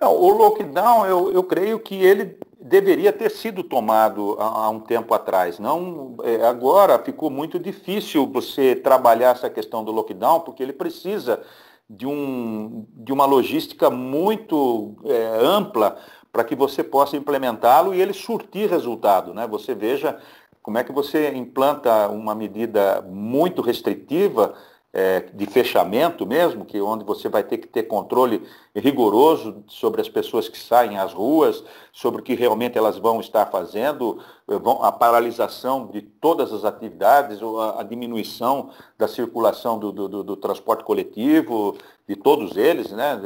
Não, 0.00 0.14
o 0.14 0.30
lockdown, 0.30 1.04
eu, 1.04 1.30
eu 1.30 1.42
creio 1.42 1.78
que 1.78 1.94
ele 1.94 2.38
deveria 2.58 3.12
ter 3.12 3.30
sido 3.30 3.62
tomado 3.62 4.34
há, 4.40 4.64
há 4.64 4.70
um 4.70 4.80
tempo 4.80 5.12
atrás. 5.12 5.58
Não, 5.58 6.16
é, 6.22 6.46
agora 6.46 6.98
ficou 6.98 7.28
muito 7.28 7.58
difícil 7.58 8.26
você 8.26 8.74
trabalhar 8.74 9.36
essa 9.36 9.50
questão 9.50 9.84
do 9.84 9.92
lockdown, 9.92 10.40
porque 10.40 10.62
ele 10.62 10.72
precisa 10.72 11.42
de, 11.88 12.06
um, 12.06 12.86
de 12.94 13.12
uma 13.12 13.26
logística 13.26 13.90
muito 13.90 14.96
é, 15.04 15.38
ampla 15.38 15.98
para 16.32 16.44
que 16.44 16.54
você 16.54 16.82
possa 16.82 17.16
implementá-lo 17.16 17.94
e 17.94 18.00
ele 18.00 18.14
surtir 18.14 18.70
resultado. 18.70 19.34
Né? 19.34 19.46
Você 19.46 19.74
veja 19.74 20.18
como 20.66 20.78
é 20.78 20.82
que 20.82 20.90
você 20.90 21.30
implanta 21.30 22.08
uma 22.08 22.34
medida 22.34 23.00
muito 23.08 23.62
restritiva, 23.62 24.52
é, 24.92 25.20
de 25.32 25.46
fechamento 25.46 26.26
mesmo, 26.26 26.64
que 26.64 26.80
onde 26.80 27.04
você 27.04 27.28
vai 27.28 27.44
ter 27.44 27.58
que 27.58 27.68
ter 27.68 27.84
controle 27.84 28.42
rigoroso 28.74 29.62
sobre 29.68 30.00
as 30.00 30.08
pessoas 30.08 30.48
que 30.48 30.58
saem 30.58 30.98
às 30.98 31.12
ruas, 31.12 31.62
sobre 31.92 32.20
o 32.20 32.24
que 32.24 32.34
realmente 32.34 32.76
elas 32.76 32.98
vão 32.98 33.20
estar 33.20 33.46
fazendo, 33.46 34.18
a 34.82 34.90
paralisação 34.90 35.86
de 35.86 36.02
todas 36.02 36.52
as 36.52 36.64
atividades, 36.64 37.38
a, 37.78 37.84
diminuição 37.84 38.70
da 38.98 39.06
circulação 39.06 39.78
do, 39.78 39.92
do, 39.92 40.24
do, 40.24 40.36
transporte 40.36 40.82
coletivo, 40.82 41.76
de 42.08 42.16
todos 42.16 42.56
eles, 42.56 42.90
né, 42.90 43.20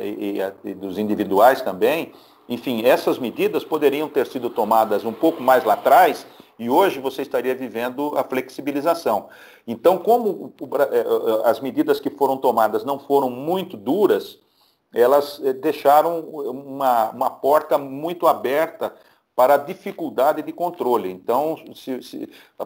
e, 0.00 0.38
e, 0.38 0.70
e 0.70 0.74
dos 0.74 0.96
individuais 0.96 1.60
também. 1.60 2.14
Enfim, 2.48 2.86
essas 2.86 3.18
medidas 3.18 3.64
poderiam 3.64 4.08
ter 4.08 4.26
sido 4.26 4.48
tomadas 4.48 5.04
um 5.04 5.12
pouco 5.12 5.42
mais 5.42 5.62
lá 5.62 5.74
atrás 5.74 6.26
e 6.60 6.68
hoje 6.68 7.00
você 7.00 7.22
estaria 7.22 7.54
vivendo 7.54 8.12
a 8.18 8.22
flexibilização. 8.22 9.30
Então, 9.66 9.96
como 9.96 10.52
eh, 10.60 10.98
eh, 10.98 11.48
as 11.48 11.58
medidas 11.58 11.98
que 11.98 12.10
foram 12.10 12.36
tomadas 12.36 12.84
não 12.84 12.98
foram 12.98 13.30
muito 13.30 13.78
duras, 13.78 14.38
elas 14.92 15.40
eh, 15.42 15.54
deixaram 15.54 16.20
uma, 16.20 17.10
uma 17.12 17.30
porta 17.30 17.78
muito 17.78 18.26
aberta 18.26 18.94
para 19.34 19.54
a 19.54 19.56
dificuldade 19.56 20.42
de 20.42 20.52
controle. 20.52 21.10
Então, 21.10 21.56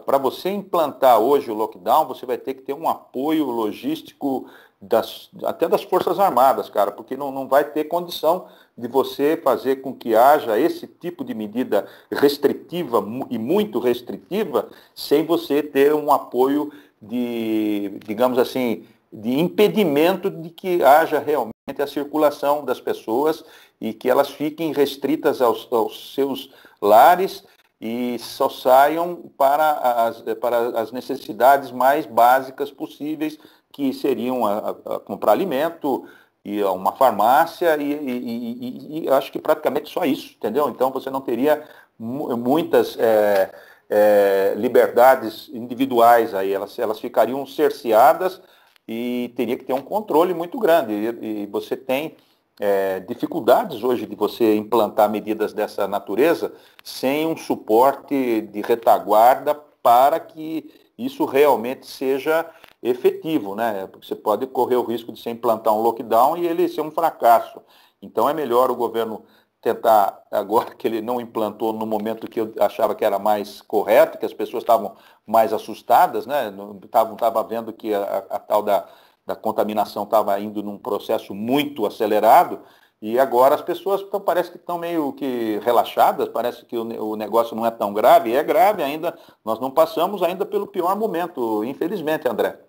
para 0.05 0.17
você 0.17 0.49
implantar 0.49 1.17
hoje 1.19 1.49
o 1.49 1.53
lockdown, 1.53 2.05
você 2.05 2.25
vai 2.25 2.37
ter 2.37 2.53
que 2.55 2.63
ter 2.63 2.73
um 2.73 2.89
apoio 2.89 3.45
logístico 3.45 4.49
das, 4.81 5.29
até 5.45 5.69
das 5.69 5.83
Forças 5.83 6.19
Armadas, 6.19 6.69
cara, 6.69 6.91
porque 6.91 7.15
não, 7.15 7.31
não 7.31 7.47
vai 7.47 7.63
ter 7.63 7.85
condição 7.85 8.47
de 8.77 8.87
você 8.87 9.39
fazer 9.41 9.77
com 9.77 9.93
que 9.93 10.15
haja 10.15 10.59
esse 10.59 10.85
tipo 10.85 11.23
de 11.23 11.33
medida 11.33 11.87
restritiva 12.11 13.03
e 13.29 13.37
muito 13.37 13.79
restritiva 13.79 14.69
sem 14.93 15.25
você 15.25 15.63
ter 15.63 15.93
um 15.93 16.11
apoio 16.11 16.71
de, 17.01 17.97
digamos 18.05 18.37
assim, 18.37 18.85
de 19.11 19.39
impedimento 19.39 20.29
de 20.29 20.49
que 20.49 20.83
haja 20.83 21.19
realmente 21.19 21.53
a 21.79 21.87
circulação 21.87 22.65
das 22.65 22.81
pessoas 22.81 23.45
e 23.79 23.93
que 23.93 24.09
elas 24.09 24.29
fiquem 24.29 24.73
restritas 24.73 25.41
aos, 25.41 25.67
aos 25.71 26.13
seus 26.13 26.51
lares 26.81 27.43
e 27.79 28.17
só 28.19 28.49
saiam 28.49 29.31
para 29.37 29.71
as, 30.07 30.21
para 30.39 30.79
as 30.79 30.91
necessidades 30.91 31.71
mais 31.71 32.05
básicas 32.05 32.71
possíveis, 32.71 33.37
que 33.71 33.93
seriam 33.93 34.45
a, 34.45 34.69
a 34.69 34.99
comprar 34.99 35.33
alimento, 35.33 36.07
e 36.45 36.63
uma 36.63 36.91
farmácia 36.91 37.75
e, 37.77 37.91
e, 37.91 38.99
e, 39.01 39.05
e, 39.05 39.09
acho 39.09 39.31
que 39.31 39.39
praticamente 39.39 39.89
só 39.89 40.05
isso, 40.05 40.35
entendeu? 40.37 40.69
Então 40.69 40.91
você 40.91 41.09
não 41.09 41.19
teria 41.19 41.63
muitas 41.97 42.95
é, 42.99 43.51
é, 43.89 44.53
liberdades 44.55 45.49
individuais 45.51 46.35
aí, 46.35 46.53
elas, 46.53 46.77
elas 46.77 46.99
ficariam 46.99 47.43
cerceadas 47.47 48.39
e 48.87 49.33
teria 49.35 49.57
que 49.57 49.65
ter 49.65 49.73
um 49.73 49.81
controle 49.81 50.35
muito 50.35 50.59
grande. 50.59 50.93
E, 50.93 51.47
você 51.47 51.75
tem 51.75 52.15
é, 52.59 52.99
dificuldades 52.99 53.83
hoje 53.83 54.05
de 54.05 54.15
você 54.15 54.55
implantar 54.55 55.09
medidas 55.09 55.51
dessa 55.51 55.87
natureza 55.87 56.53
sem 56.83 57.25
um 57.25 57.35
suporte 57.35 58.41
de 58.41 58.61
retaguarda 58.61 59.55
para 59.81 60.19
que 60.19 60.71
isso 60.95 61.25
realmente 61.25 61.87
seja 61.87 62.45
efetivo, 62.89 63.55
né? 63.55 63.87
Porque 63.87 64.07
você 64.07 64.15
pode 64.15 64.45
correr 64.47 64.75
o 64.75 64.83
risco 64.83 65.11
de 65.11 65.19
se 65.19 65.29
implantar 65.29 65.73
um 65.73 65.81
lockdown 65.81 66.37
e 66.37 66.47
ele 66.47 66.67
ser 66.67 66.81
um 66.81 66.91
fracasso. 66.91 67.61
Então 68.01 68.29
é 68.29 68.33
melhor 68.33 68.69
o 68.69 68.75
governo 68.75 69.23
tentar, 69.61 70.21
agora 70.29 70.75
que 70.75 70.87
ele 70.87 71.01
não 71.01 71.19
implantou 71.19 71.73
no 71.73 71.85
momento 71.85 72.29
que 72.29 72.39
eu 72.39 72.53
achava 72.59 72.93
que 72.93 73.03
era 73.03 73.17
mais 73.17 73.61
correto, 73.61 74.19
que 74.19 74.25
as 74.25 74.33
pessoas 74.33 74.61
estavam 74.61 74.95
mais 75.25 75.51
assustadas, 75.51 76.27
né? 76.27 76.53
Estavam 76.83 77.15
tava 77.15 77.43
vendo 77.43 77.73
que 77.73 77.93
a, 77.93 78.23
a 78.29 78.39
tal 78.39 78.61
da, 78.61 78.85
da 79.25 79.35
contaminação 79.35 80.03
estava 80.03 80.39
indo 80.39 80.61
num 80.61 80.77
processo 80.77 81.33
muito 81.33 81.85
acelerado, 81.85 82.59
e 83.01 83.19
agora 83.19 83.55
as 83.55 83.61
pessoas 83.61 84.01
tão, 84.03 84.21
parece 84.21 84.51
que 84.51 84.57
estão 84.57 84.77
meio 84.77 85.13
que 85.13 85.59
relaxadas, 85.63 86.29
parece 86.29 86.65
que 86.65 86.77
o, 86.77 87.11
o, 87.11 87.15
negócio 87.15 87.55
não 87.55 87.65
é 87.65 87.71
tão 87.71 87.93
grave, 87.93 88.33
é 88.33 88.43
grave 88.43 88.81
ainda, 88.81 89.17
nós 89.43 89.59
não 89.59 89.69
passamos 89.69 90.23
ainda 90.23 90.45
pelo 90.45 90.65
pior 90.65 90.95
momento, 90.95 91.63
infelizmente, 91.63 92.27
André. 92.27 92.64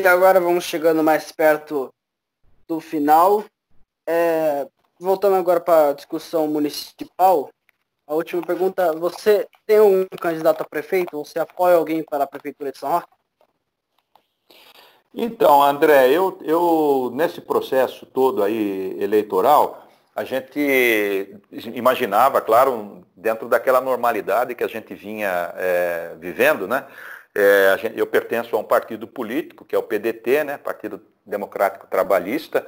E 0.00 0.08
agora 0.08 0.40
vamos 0.40 0.64
chegando 0.64 1.04
mais 1.04 1.30
perto 1.30 1.92
do 2.66 2.80
final. 2.80 3.44
É, 4.08 4.66
voltando 4.98 5.36
agora 5.36 5.60
para 5.60 5.90
a 5.90 5.92
discussão 5.92 6.48
municipal, 6.48 7.50
a 8.06 8.14
última 8.14 8.40
pergunta, 8.40 8.94
você 8.94 9.46
tem 9.66 9.78
um 9.78 10.06
candidato 10.18 10.62
a 10.62 10.64
prefeito? 10.64 11.18
Você 11.22 11.38
apoia 11.38 11.76
alguém 11.76 12.02
para 12.02 12.24
a 12.24 12.26
prefeitura 12.26 12.72
de 12.72 12.78
São 12.78 12.90
Roque? 12.90 13.08
Então, 15.14 15.62
André, 15.62 16.08
eu, 16.10 16.38
eu 16.44 17.10
nesse 17.12 17.42
processo 17.42 18.06
todo 18.06 18.42
aí 18.42 18.96
eleitoral, 18.98 19.86
a 20.16 20.24
gente 20.24 21.38
imaginava, 21.74 22.40
claro, 22.40 23.04
dentro 23.14 23.50
daquela 23.50 23.82
normalidade 23.82 24.54
que 24.54 24.64
a 24.64 24.68
gente 24.68 24.94
vinha 24.94 25.52
é, 25.56 26.14
vivendo, 26.18 26.66
né? 26.66 26.86
É, 27.34 27.78
gente, 27.78 27.98
eu 27.98 28.06
pertenço 28.06 28.56
a 28.56 28.58
um 28.58 28.64
partido 28.64 29.06
político, 29.06 29.64
que 29.64 29.74
é 29.74 29.78
o 29.78 29.82
PDT, 29.82 30.44
né, 30.44 30.58
Partido 30.58 31.00
Democrático 31.24 31.86
Trabalhista, 31.86 32.66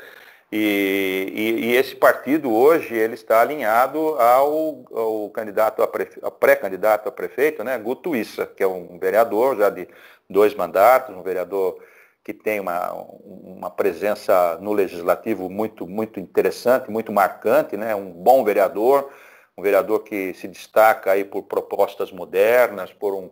e, 0.53 1.33
e, 1.35 1.65
e 1.67 1.77
esse 1.77 1.97
partido 1.97 2.53
hoje 2.53 2.95
ele 2.95 3.15
está 3.15 3.41
alinhado 3.41 3.99
ao, 4.21 4.85
ao 4.95 5.31
candidato 5.31 5.83
a, 5.83 5.87
prefe, 5.89 6.21
pré-candidato 6.39 7.09
a 7.09 7.13
prefeito, 7.13 7.65
né, 7.65 7.77
Guto 7.79 8.15
Issa, 8.15 8.47
que 8.47 8.63
é 8.63 8.67
um 8.67 8.99
vereador 8.99 9.57
já 9.57 9.71
de 9.71 9.89
dois 10.29 10.55
mandatos, 10.55 11.17
um 11.17 11.23
vereador 11.23 11.83
que 12.23 12.33
tem 12.33 12.61
uma, 12.61 12.93
uma 12.93 13.71
presença 13.71 14.57
no 14.61 14.73
legislativo 14.73 15.51
muito, 15.51 15.87
muito 15.89 16.21
interessante, 16.21 16.91
muito 16.91 17.13
marcante, 17.13 17.77
né, 17.77 17.95
um 17.97 18.13
bom 18.13 18.45
vereador, 18.45 19.11
um 19.57 19.63
vereador 19.63 20.05
que 20.05 20.33
se 20.35 20.47
destaca 20.47 21.11
aí 21.13 21.25
por 21.25 21.45
propostas 21.45 22.13
modernas, 22.13 22.93
por 22.93 23.15
um, 23.15 23.31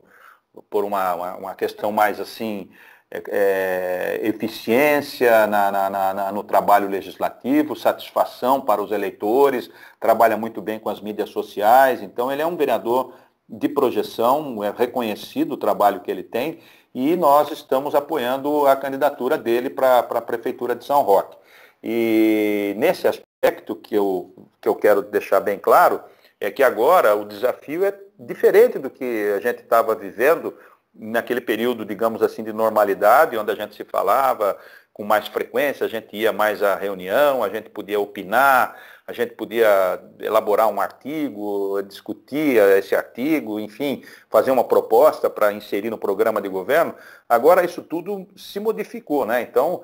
por 0.69 0.85
uma, 0.85 1.15
uma, 1.15 1.37
uma 1.37 1.55
questão 1.55 1.93
mais 1.93 2.21
assim, 2.21 2.69
é, 3.11 3.23
é, 3.29 4.21
eficiência 4.29 5.47
na, 5.47 5.71
na, 5.73 5.91
na, 5.91 6.33
no 6.33 6.45
trabalho 6.45 6.89
legislativo, 6.89 7.75
satisfação 7.75 8.61
para 8.61 8.81
os 8.81 8.93
eleitores, 8.93 9.71
trabalha 9.99 10.37
muito 10.37 10.63
bem 10.63 10.79
com 10.79 10.89
as 10.89 11.01
mídias 11.01 11.31
sociais, 11.31 12.03
então 12.03 12.31
ele 12.31 12.43
é 12.43 12.47
um 12.47 12.57
vereador 12.57 13.15
de 13.49 13.69
projeção, 13.69 14.63
é 14.63 14.71
reconhecido 14.71 15.53
o 15.53 15.57
trabalho 15.57 16.01
que 16.01 16.11
ele 16.11 16.23
tem 16.23 16.61
e 16.95 17.17
nós 17.17 17.51
estamos 17.51 17.95
apoiando 17.95 18.67
a 18.67 18.77
candidatura 18.77 19.37
dele 19.37 19.71
para 19.71 19.99
a 19.99 20.21
Prefeitura 20.21 20.77
de 20.77 20.85
São 20.85 21.03
Roque. 21.03 21.37
E 21.83 22.75
nesse 22.77 23.09
aspecto 23.09 23.75
que 23.75 23.95
eu, 23.95 24.33
que 24.61 24.69
eu 24.69 24.75
quero 24.75 25.03
deixar 25.03 25.41
bem 25.41 25.59
claro, 25.59 26.01
é 26.41 26.51
que 26.51 26.63
agora 26.63 27.17
o 27.17 27.25
desafio 27.25 27.85
é 27.85 27.93
diferente 28.21 28.79
do 28.79 28.91
que 28.91 29.33
a 29.37 29.41
gente 29.41 29.63
estava 29.63 29.95
vivendo 29.95 30.55
naquele 30.95 31.41
período, 31.41 31.85
digamos 31.85 32.23
assim, 32.23 32.43
de 32.43 32.53
normalidade, 32.53 33.37
onde 33.37 33.51
a 33.51 33.55
gente 33.55 33.75
se 33.75 33.85
falava 33.85 34.57
com 34.93 35.05
mais 35.05 35.29
frequência, 35.29 35.87
a 35.87 35.89
gente 35.89 36.15
ia 36.17 36.33
mais 36.33 36.63
à 36.63 36.75
reunião, 36.75 37.43
a 37.43 37.49
gente 37.49 37.71
podia 37.71 37.99
opinar, 37.99 38.77
a 39.07 39.13
gente 39.13 39.35
podia 39.35 40.01
elaborar 40.21 40.69
um 40.69 40.81
artigo, 40.81 41.81
discutir 41.83 42.57
esse 42.77 42.95
artigo, 42.95 43.59
enfim, 43.59 44.05
fazer 44.29 44.51
uma 44.51 44.65
proposta 44.65 45.31
para 45.31 45.53
inserir 45.53 45.91
no 45.91 45.99
programa 45.99 46.41
de 46.41 46.49
governo. 46.49 46.95
Agora 47.29 47.65
isso 47.65 47.83
tudo 47.83 48.27
se 48.37 48.61
modificou, 48.61 49.25
né? 49.25 49.41
Então, 49.43 49.83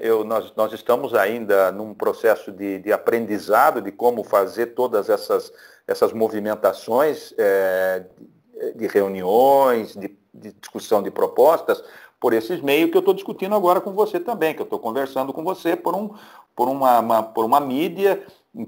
eu, 0.00 0.24
nós, 0.24 0.52
nós, 0.56 0.72
estamos 0.72 1.14
ainda 1.14 1.70
num 1.72 1.94
processo 1.94 2.50
de, 2.50 2.78
de, 2.78 2.92
aprendizado 2.92 3.80
de 3.80 3.92
como 3.92 4.24
fazer 4.24 4.68
todas 4.68 5.08
essas, 5.08 5.52
essas 5.86 6.12
movimentações 6.12 7.34
é, 7.36 8.04
de 8.74 8.86
reuniões, 8.86 9.94
de, 9.94 10.16
de 10.32 10.52
discussão 10.52 11.02
de 11.02 11.10
propostas, 11.10 11.82
por 12.20 12.32
esses 12.32 12.60
meios 12.60 12.90
que 12.90 12.96
eu 12.96 13.00
estou 13.00 13.14
discutindo 13.14 13.54
agora 13.54 13.80
com 13.80 13.92
você 13.92 14.18
também, 14.18 14.54
que 14.54 14.60
eu 14.60 14.64
estou 14.64 14.78
conversando 14.78 15.32
com 15.32 15.44
você 15.44 15.76
por, 15.76 15.94
um, 15.94 16.10
por, 16.54 16.68
uma, 16.68 16.98
uma, 16.98 17.22
por 17.22 17.44
uma 17.44 17.60
mídia 17.60 18.22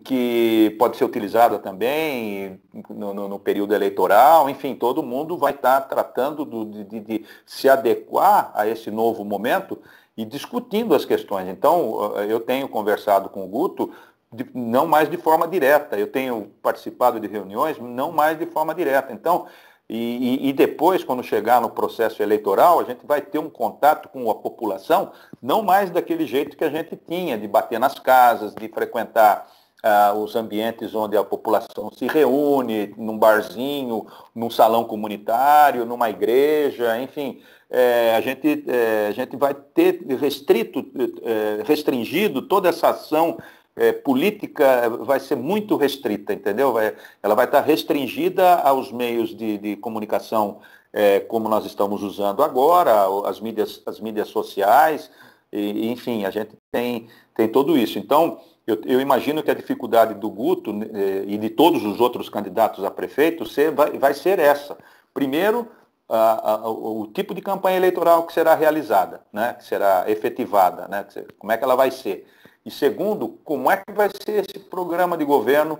que 0.04 0.76
pode 0.78 0.96
ser 0.96 1.04
utilizada 1.04 1.58
também 1.58 2.60
no, 2.88 3.12
no, 3.12 3.28
no, 3.28 3.38
período 3.38 3.74
eleitoral, 3.74 4.48
enfim, 4.48 4.74
todo 4.74 5.02
mundo 5.02 5.36
vai 5.36 5.52
estar 5.52 5.80
tratando 5.82 6.44
do, 6.44 6.64
de, 6.64 7.00
de, 7.00 7.24
se 7.44 7.68
adequar 7.68 8.52
a 8.54 8.68
esse 8.68 8.90
novo 8.90 9.24
momento 9.24 9.80
e 10.16 10.24
discutindo 10.24 10.94
as 10.94 11.04
questões. 11.04 11.48
Então, 11.48 12.16
eu 12.28 12.40
tenho 12.40 12.68
conversado 12.68 13.28
com 13.28 13.44
o 13.44 13.48
Guto, 13.48 13.92
de, 14.32 14.46
não 14.54 14.86
mais 14.86 15.10
de 15.10 15.16
forma 15.16 15.46
direta, 15.48 15.98
eu 15.98 16.06
tenho 16.06 16.52
participado 16.62 17.18
de 17.18 17.26
reuniões, 17.26 17.78
não 17.78 18.12
mais 18.12 18.38
de 18.38 18.46
forma 18.46 18.74
direta. 18.74 19.12
Então, 19.12 19.46
e, 19.88 19.96
e, 19.96 20.48
e, 20.50 20.52
depois, 20.52 21.02
quando 21.02 21.20
chegar 21.20 21.60
no 21.60 21.68
processo 21.68 22.22
eleitoral, 22.22 22.78
a 22.78 22.84
gente 22.84 23.04
vai 23.04 23.20
ter 23.20 23.40
um 23.40 23.50
contato 23.50 24.08
com 24.08 24.30
a 24.30 24.34
população, 24.36 25.10
não 25.42 25.62
mais 25.62 25.90
daquele 25.90 26.26
jeito 26.26 26.56
que 26.56 26.62
a 26.62 26.70
gente 26.70 26.94
tinha, 26.94 27.36
de 27.36 27.48
bater 27.48 27.80
nas 27.80 27.98
casas, 27.98 28.54
de 28.54 28.68
frequentar 28.68 29.48
ah, 29.82 30.12
os 30.14 30.36
ambientes 30.36 30.94
onde 30.94 31.16
a 31.16 31.24
população 31.24 31.90
se 31.90 32.06
reúne, 32.06 32.94
num 32.96 33.18
barzinho, 33.18 34.06
num 34.32 34.48
salão 34.48 34.84
comunitário, 34.84 35.84
numa 35.84 36.08
igreja, 36.08 36.96
enfim. 37.00 37.42
É, 37.70 38.16
a, 38.16 38.20
gente, 38.20 38.64
é, 38.66 39.06
a 39.08 39.12
gente 39.12 39.36
vai 39.36 39.54
ter 39.54 40.02
restrito, 40.20 40.84
é, 41.22 41.62
restringido 41.64 42.42
toda 42.42 42.68
essa 42.68 42.90
ação 42.90 43.38
é, 43.76 43.92
política 43.92 44.88
vai 44.88 45.20
ser 45.20 45.36
muito 45.36 45.76
restrita, 45.76 46.32
entendeu? 46.32 46.72
Vai, 46.72 46.94
ela 47.22 47.34
vai 47.34 47.44
estar 47.44 47.60
restringida 47.60 48.56
aos 48.56 48.90
meios 48.90 49.34
de, 49.34 49.56
de 49.58 49.76
comunicação 49.76 50.60
é, 50.92 51.20
como 51.20 51.48
nós 51.48 51.64
estamos 51.64 52.02
usando 52.02 52.42
agora, 52.42 53.06
as 53.24 53.40
mídias, 53.40 53.80
as 53.86 54.00
mídias 54.00 54.28
sociais, 54.28 55.10
e, 55.52 55.90
enfim, 55.90 56.24
a 56.24 56.30
gente 56.30 56.50
tem, 56.72 57.08
tem 57.34 57.48
tudo 57.48 57.76
isso. 57.78 57.98
Então, 57.98 58.40
eu, 58.66 58.80
eu 58.84 59.00
imagino 59.00 59.42
que 59.42 59.50
a 59.50 59.54
dificuldade 59.54 60.14
do 60.14 60.30
Guto 60.30 60.70
é, 60.92 61.24
e 61.26 61.38
de 61.38 61.50
todos 61.50 61.84
os 61.84 62.00
outros 62.00 62.28
candidatos 62.28 62.84
a 62.84 62.90
prefeito 62.90 63.46
ser, 63.46 63.70
vai, 63.72 63.98
vai 63.98 64.14
ser 64.14 64.38
essa. 64.38 64.76
Primeiro, 65.12 65.68
a, 66.10 66.52
a, 66.54 66.68
o 66.68 67.06
tipo 67.14 67.32
de 67.32 67.40
campanha 67.40 67.76
eleitoral 67.76 68.24
que 68.24 68.32
será 68.32 68.54
realizada, 68.54 69.20
né, 69.32 69.54
que 69.54 69.64
será 69.64 70.04
efetivada, 70.08 70.88
né, 70.88 71.06
como 71.38 71.52
é 71.52 71.56
que 71.56 71.62
ela 71.62 71.76
vai 71.76 71.90
ser. 71.90 72.26
E 72.66 72.70
segundo, 72.70 73.38
como 73.44 73.70
é 73.70 73.76
que 73.76 73.92
vai 73.92 74.08
ser 74.08 74.44
esse 74.44 74.58
programa 74.58 75.16
de 75.16 75.24
governo? 75.24 75.78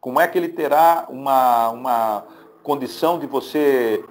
Como 0.00 0.20
é 0.20 0.26
que 0.26 0.38
ele 0.38 0.48
terá 0.48 1.06
uma, 1.10 1.68
uma 1.70 2.24
condição 2.62 3.18
de 3.18 3.26
você 3.26 4.02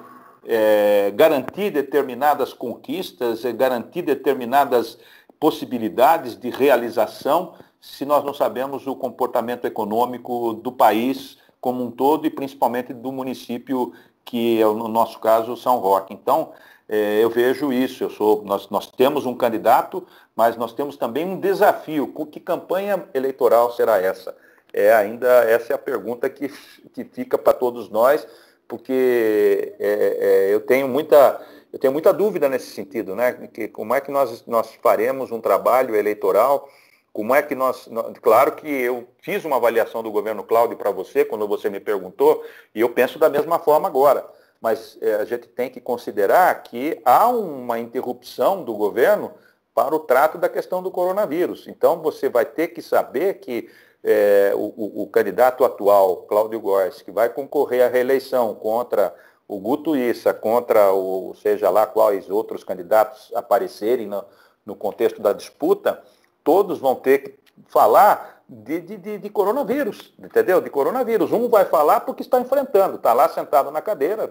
é, 0.45 1.11
garantir 1.15 1.71
determinadas 1.71 2.53
conquistas, 2.53 3.43
garantir 3.55 4.03
determinadas 4.03 4.99
possibilidades 5.39 6.37
de 6.37 6.49
realização, 6.49 7.55
se 7.79 8.05
nós 8.05 8.23
não 8.23 8.33
sabemos 8.33 8.85
o 8.85 8.95
comportamento 8.95 9.65
econômico 9.65 10.53
do 10.53 10.71
país 10.71 11.39
como 11.59 11.83
um 11.83 11.91
todo 11.91 12.25
e 12.25 12.29
principalmente 12.29 12.93
do 12.93 13.11
município, 13.11 13.93
que 14.25 14.61
é, 14.61 14.65
no 14.65 14.87
nosso 14.87 15.19
caso, 15.19 15.55
São 15.57 15.77
Roque. 15.77 16.13
Então, 16.13 16.53
é, 16.87 17.23
eu 17.23 17.29
vejo 17.29 17.71
isso. 17.71 18.03
Eu 18.03 18.09
sou, 18.09 18.43
nós, 18.43 18.69
nós 18.69 18.89
temos 18.91 19.25
um 19.25 19.35
candidato, 19.35 20.05
mas 20.35 20.57
nós 20.57 20.73
temos 20.73 20.97
também 20.97 21.25
um 21.25 21.39
desafio. 21.39 22.13
Que 22.31 22.39
campanha 22.39 23.05
eleitoral 23.13 23.71
será 23.71 23.97
essa? 23.97 24.35
É 24.73 24.93
ainda 24.93 25.27
essa 25.45 25.73
é 25.73 25.75
a 25.75 25.79
pergunta 25.79 26.29
que, 26.29 26.49
que 26.93 27.03
fica 27.03 27.37
para 27.37 27.53
todos 27.53 27.89
nós, 27.89 28.25
porque 28.67 29.75
é, 29.79 30.47
é, 30.49 30.53
eu 30.53 30.61
tenho 30.61 30.87
muita 30.87 31.41
eu 31.73 31.79
tenho 31.79 31.93
muita 31.93 32.11
dúvida 32.11 32.49
nesse 32.49 32.71
sentido, 32.71 33.15
né? 33.15 33.31
Que, 33.31 33.67
como 33.69 33.95
é 33.95 34.01
que 34.01 34.11
nós, 34.11 34.45
nós 34.45 34.73
faremos 34.81 35.31
um 35.31 35.39
trabalho 35.39 35.95
eleitoral? 35.95 36.67
Como 37.13 37.35
é 37.35 37.41
que 37.41 37.55
nós, 37.55 37.89
Claro 38.21 38.53
que 38.53 38.67
eu 38.67 39.07
fiz 39.21 39.43
uma 39.43 39.57
avaliação 39.57 40.01
do 40.01 40.11
governo 40.11 40.43
Cláudio 40.43 40.77
para 40.77 40.91
você, 40.91 41.25
quando 41.25 41.47
você 41.47 41.69
me 41.69 41.79
perguntou, 41.79 42.43
e 42.73 42.81
eu 42.81 42.89
penso 42.89 43.19
da 43.19 43.29
mesma 43.29 43.59
forma 43.59 43.87
agora 43.87 44.25
mas 44.61 44.95
é, 45.01 45.15
a 45.15 45.25
gente 45.25 45.47
tem 45.47 45.71
que 45.71 45.81
considerar 45.81 46.61
que 46.61 47.01
há 47.03 47.27
uma 47.27 47.79
interrupção 47.79 48.63
do 48.63 48.75
governo 48.75 49.33
para 49.73 49.95
o 49.95 49.99
trato 49.99 50.37
da 50.37 50.47
questão 50.47 50.83
do 50.83 50.91
coronavírus. 50.91 51.67
Então, 51.67 51.99
você 51.99 52.29
vai 52.29 52.45
ter 52.45 52.67
que 52.67 52.81
saber 52.81 53.39
que 53.39 53.67
é, 54.03 54.51
o, 54.55 55.01
o, 55.01 55.07
candidato 55.07 55.65
atual, 55.65 56.17
Cláudio 56.23 56.59
Góes, 56.59 57.01
que 57.01 57.11
vai 57.11 57.29
concorrer 57.29 57.83
à 57.83 57.87
reeleição 57.87 58.53
contra 58.53 59.13
o 59.47 59.59
Guto 59.59 59.95
Issa, 59.95 60.33
contra 60.33 60.93
o, 60.93 61.33
seja 61.35 61.69
lá 61.69 61.87
quais 61.87 62.29
outros 62.29 62.63
candidatos 62.63 63.31
aparecerem 63.33 64.07
no, 64.07 64.23
no 64.65 64.75
contexto 64.75 65.21
da 65.21 65.33
disputa, 65.33 66.01
todos 66.43 66.79
vão 66.79 66.95
ter 66.95 67.19
que 67.19 67.39
falar 67.67 68.41
de, 68.47 68.81
de, 68.81 69.17
de, 69.17 69.29
coronavírus, 69.29 70.13
entendeu? 70.19 70.59
De 70.59 70.69
coronavírus. 70.69 71.31
Um 71.31 71.47
vai 71.47 71.63
falar 71.63 72.01
porque 72.01 72.21
está 72.21 72.39
enfrentando, 72.39 72.97
está 72.97 73.13
lá 73.13 73.29
sentado 73.29 73.71
na 73.71 73.81
cadeira, 73.81 74.27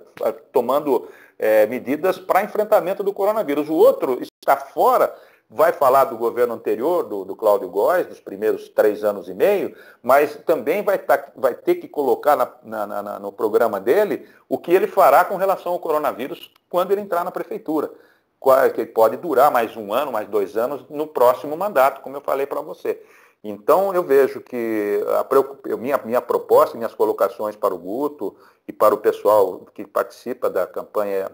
tomando 0.53 1.09
é, 1.39 1.67
medidas 1.67 2.19
para 2.19 2.45
enfrentamento 2.45 3.03
do 3.03 3.15
coronavírus. 3.15 3.71
O 3.71 3.75
outro 3.75 4.21
está 4.21 4.57
fora, 4.57 5.15
vai 5.49 5.73
falar 5.73 6.05
do 6.05 6.19
governo 6.19 6.53
anterior, 6.53 7.03
do, 7.05 7.25
do 7.25 7.35
Cláudio 7.35 7.71
Góes, 7.71 8.07
dos 8.07 8.21
primeiros 8.21 8.69
três 8.69 9.03
anos 9.03 9.27
e 9.27 9.33
meio, 9.33 9.75
mas 10.03 10.37
também 10.45 10.83
vai, 10.83 10.99
tá, 10.99 11.25
vai 11.35 11.55
ter 11.55 11.77
que 11.77 11.89
colocar 11.89 12.37
na, 12.37 12.87
na, 12.87 13.03
na, 13.03 13.19
no 13.19 13.33
programa 13.33 13.81
dele 13.81 14.29
o 14.51 14.59
que 14.59 14.71
ele 14.71 14.87
fará 14.87 15.25
com 15.25 15.37
relação 15.37 15.73
ao 15.73 15.79
coronavírus 15.79 16.53
quando 16.69 16.91
ele 16.91 17.01
entrar 17.01 17.25
na 17.25 17.31
prefeitura 17.31 17.91
que 18.75 18.87
pode 18.87 19.17
durar 19.17 19.51
mais 19.51 19.77
um 19.77 19.93
ano, 19.93 20.13
mais 20.13 20.29
dois 20.29 20.57
anos 20.57 20.85
no 20.89 21.07
próximo 21.07 21.57
mandato, 21.57 22.01
como 22.01 22.17
eu 22.17 22.21
falei 22.21 22.47
para 22.47 22.61
você. 22.61 23.01
Então, 23.43 23.95
eu 23.95 24.03
vejo 24.03 24.41
que 24.41 25.01
a 25.07 25.77
minha, 25.77 25.99
minha 26.05 26.21
proposta, 26.21 26.77
minhas 26.77 26.95
colocações 26.95 27.57
para 27.57 27.75
o 27.75 27.79
Guto 27.79 28.35
e 28.67 28.73
para 28.73 28.95
o 28.95 28.99
pessoal 28.99 29.67
que 29.75 29.87
participa 29.87 30.49
da 30.49 30.67
campanha 30.67 31.31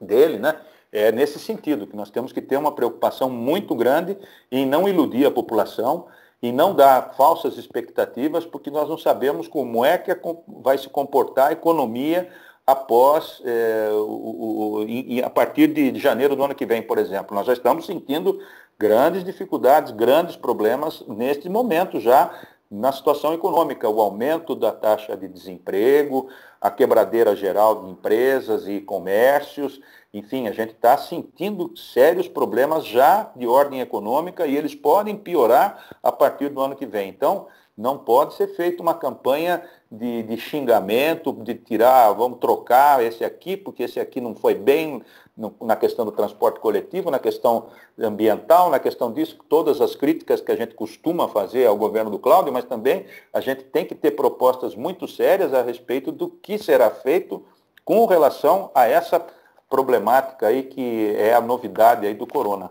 dele, 0.00 0.38
né, 0.38 0.60
é 0.92 1.10
nesse 1.10 1.38
sentido, 1.38 1.86
que 1.86 1.96
nós 1.96 2.10
temos 2.10 2.32
que 2.32 2.40
ter 2.40 2.56
uma 2.56 2.72
preocupação 2.72 3.28
muito 3.28 3.74
grande 3.74 4.16
em 4.50 4.64
não 4.64 4.88
iludir 4.88 5.26
a 5.26 5.30
população, 5.30 6.06
e 6.44 6.52
não 6.52 6.74
dar 6.74 7.14
falsas 7.16 7.56
expectativas, 7.56 8.44
porque 8.44 8.70
nós 8.70 8.86
não 8.86 8.98
sabemos 8.98 9.48
como 9.48 9.82
é 9.82 9.96
que 9.96 10.14
vai 10.46 10.76
se 10.76 10.90
comportar 10.90 11.48
a 11.48 11.52
economia 11.52 12.30
após, 12.66 13.42
é, 13.44 13.90
o, 13.92 14.84
o, 14.84 15.24
a 15.24 15.30
partir 15.30 15.68
de 15.68 15.98
janeiro 15.98 16.34
do 16.34 16.42
ano 16.42 16.54
que 16.54 16.64
vem, 16.64 16.82
por 16.82 16.98
exemplo. 16.98 17.34
Nós 17.34 17.46
já 17.46 17.52
estamos 17.52 17.86
sentindo 17.86 18.40
grandes 18.78 19.22
dificuldades, 19.22 19.92
grandes 19.92 20.36
problemas 20.36 21.04
neste 21.06 21.48
momento 21.48 22.00
já 22.00 22.30
na 22.70 22.90
situação 22.90 23.32
econômica, 23.32 23.88
o 23.88 24.00
aumento 24.00 24.54
da 24.54 24.72
taxa 24.72 25.16
de 25.16 25.28
desemprego, 25.28 26.28
a 26.60 26.70
quebradeira 26.70 27.36
geral 27.36 27.82
de 27.82 27.90
empresas 27.90 28.66
e 28.66 28.80
comércios, 28.80 29.80
enfim, 30.12 30.48
a 30.48 30.52
gente 30.52 30.72
está 30.72 30.96
sentindo 30.96 31.76
sérios 31.76 32.26
problemas 32.26 32.84
já 32.86 33.30
de 33.36 33.46
ordem 33.46 33.80
econômica 33.80 34.46
e 34.46 34.56
eles 34.56 34.74
podem 34.74 35.16
piorar 35.16 35.96
a 36.02 36.10
partir 36.10 36.48
do 36.48 36.60
ano 36.60 36.74
que 36.74 36.86
vem. 36.86 37.08
Então, 37.08 37.46
não 37.76 37.98
pode 37.98 38.34
ser 38.34 38.48
feita 38.54 38.82
uma 38.82 38.94
campanha 38.94 39.62
de, 39.98 40.22
de, 40.22 40.36
xingamento, 40.36 41.32
de 41.32 41.54
tirar, 41.54 42.12
vamos 42.12 42.38
trocar 42.38 43.02
esse 43.04 43.24
aqui, 43.24 43.56
porque 43.56 43.84
esse 43.84 43.98
aqui 43.98 44.20
não 44.20 44.34
foi 44.34 44.54
bem 44.54 45.02
no, 45.36 45.54
na 45.60 45.76
questão 45.76 46.04
do 46.04 46.12
transporte 46.12 46.60
coletivo, 46.60 47.10
na 47.10 47.18
questão 47.18 47.66
ambiental, 47.98 48.70
na 48.70 48.78
questão 48.78 49.12
disso, 49.12 49.38
todas 49.48 49.80
as 49.80 49.94
críticas 49.96 50.40
que 50.40 50.52
a 50.52 50.56
gente 50.56 50.74
costuma 50.74 51.28
fazer 51.28 51.66
ao 51.66 51.76
governo 51.76 52.10
do 52.10 52.18
Cláudio, 52.18 52.52
mas 52.52 52.64
também 52.64 53.06
a 53.32 53.40
gente 53.40 53.64
tem 53.64 53.84
que 53.84 53.94
ter 53.94 54.12
propostas 54.12 54.74
muito 54.74 55.08
sérias 55.08 55.52
a 55.52 55.62
respeito 55.62 56.12
do 56.12 56.28
que 56.28 56.58
será 56.58 56.90
feito 56.90 57.44
com 57.84 58.06
relação 58.06 58.70
a 58.74 58.86
essa 58.86 59.24
problemática 59.68 60.46
aí 60.46 60.62
que 60.62 61.14
é 61.16 61.34
a 61.34 61.40
novidade 61.40 62.06
aí 62.06 62.14
do 62.14 62.26
corona. 62.26 62.70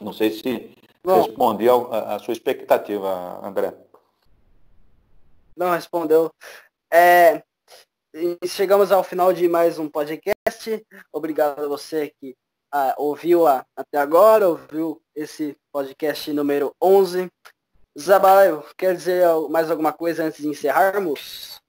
Não 0.00 0.12
sei 0.12 0.30
se 0.30 0.70
Bom, 1.04 1.20
respondeu 1.20 1.88
a, 1.92 2.14
a, 2.14 2.18
sua 2.18 2.32
expectativa, 2.32 3.40
André. 3.42 3.74
Não 5.56 5.70
respondeu. 5.70 6.32
É, 6.92 7.42
chegamos 8.44 8.90
ao 8.90 9.04
final 9.04 9.32
de 9.32 9.48
mais 9.48 9.78
um 9.78 9.88
podcast. 9.88 10.84
Obrigado 11.12 11.64
a 11.64 11.68
você 11.68 12.12
que 12.20 12.36
ah, 12.72 12.92
ouviu 12.98 13.46
a, 13.46 13.64
até 13.76 13.98
agora, 13.98 14.48
ouviu 14.48 15.00
esse 15.14 15.56
podcast 15.72 16.32
número 16.32 16.74
11. 16.82 17.30
Zabalaio, 17.96 18.64
quer 18.76 18.96
dizer 18.96 19.24
mais 19.48 19.70
alguma 19.70 19.92
coisa 19.92 20.24
antes 20.24 20.42
de 20.42 20.48
encerrarmos? 20.48 21.60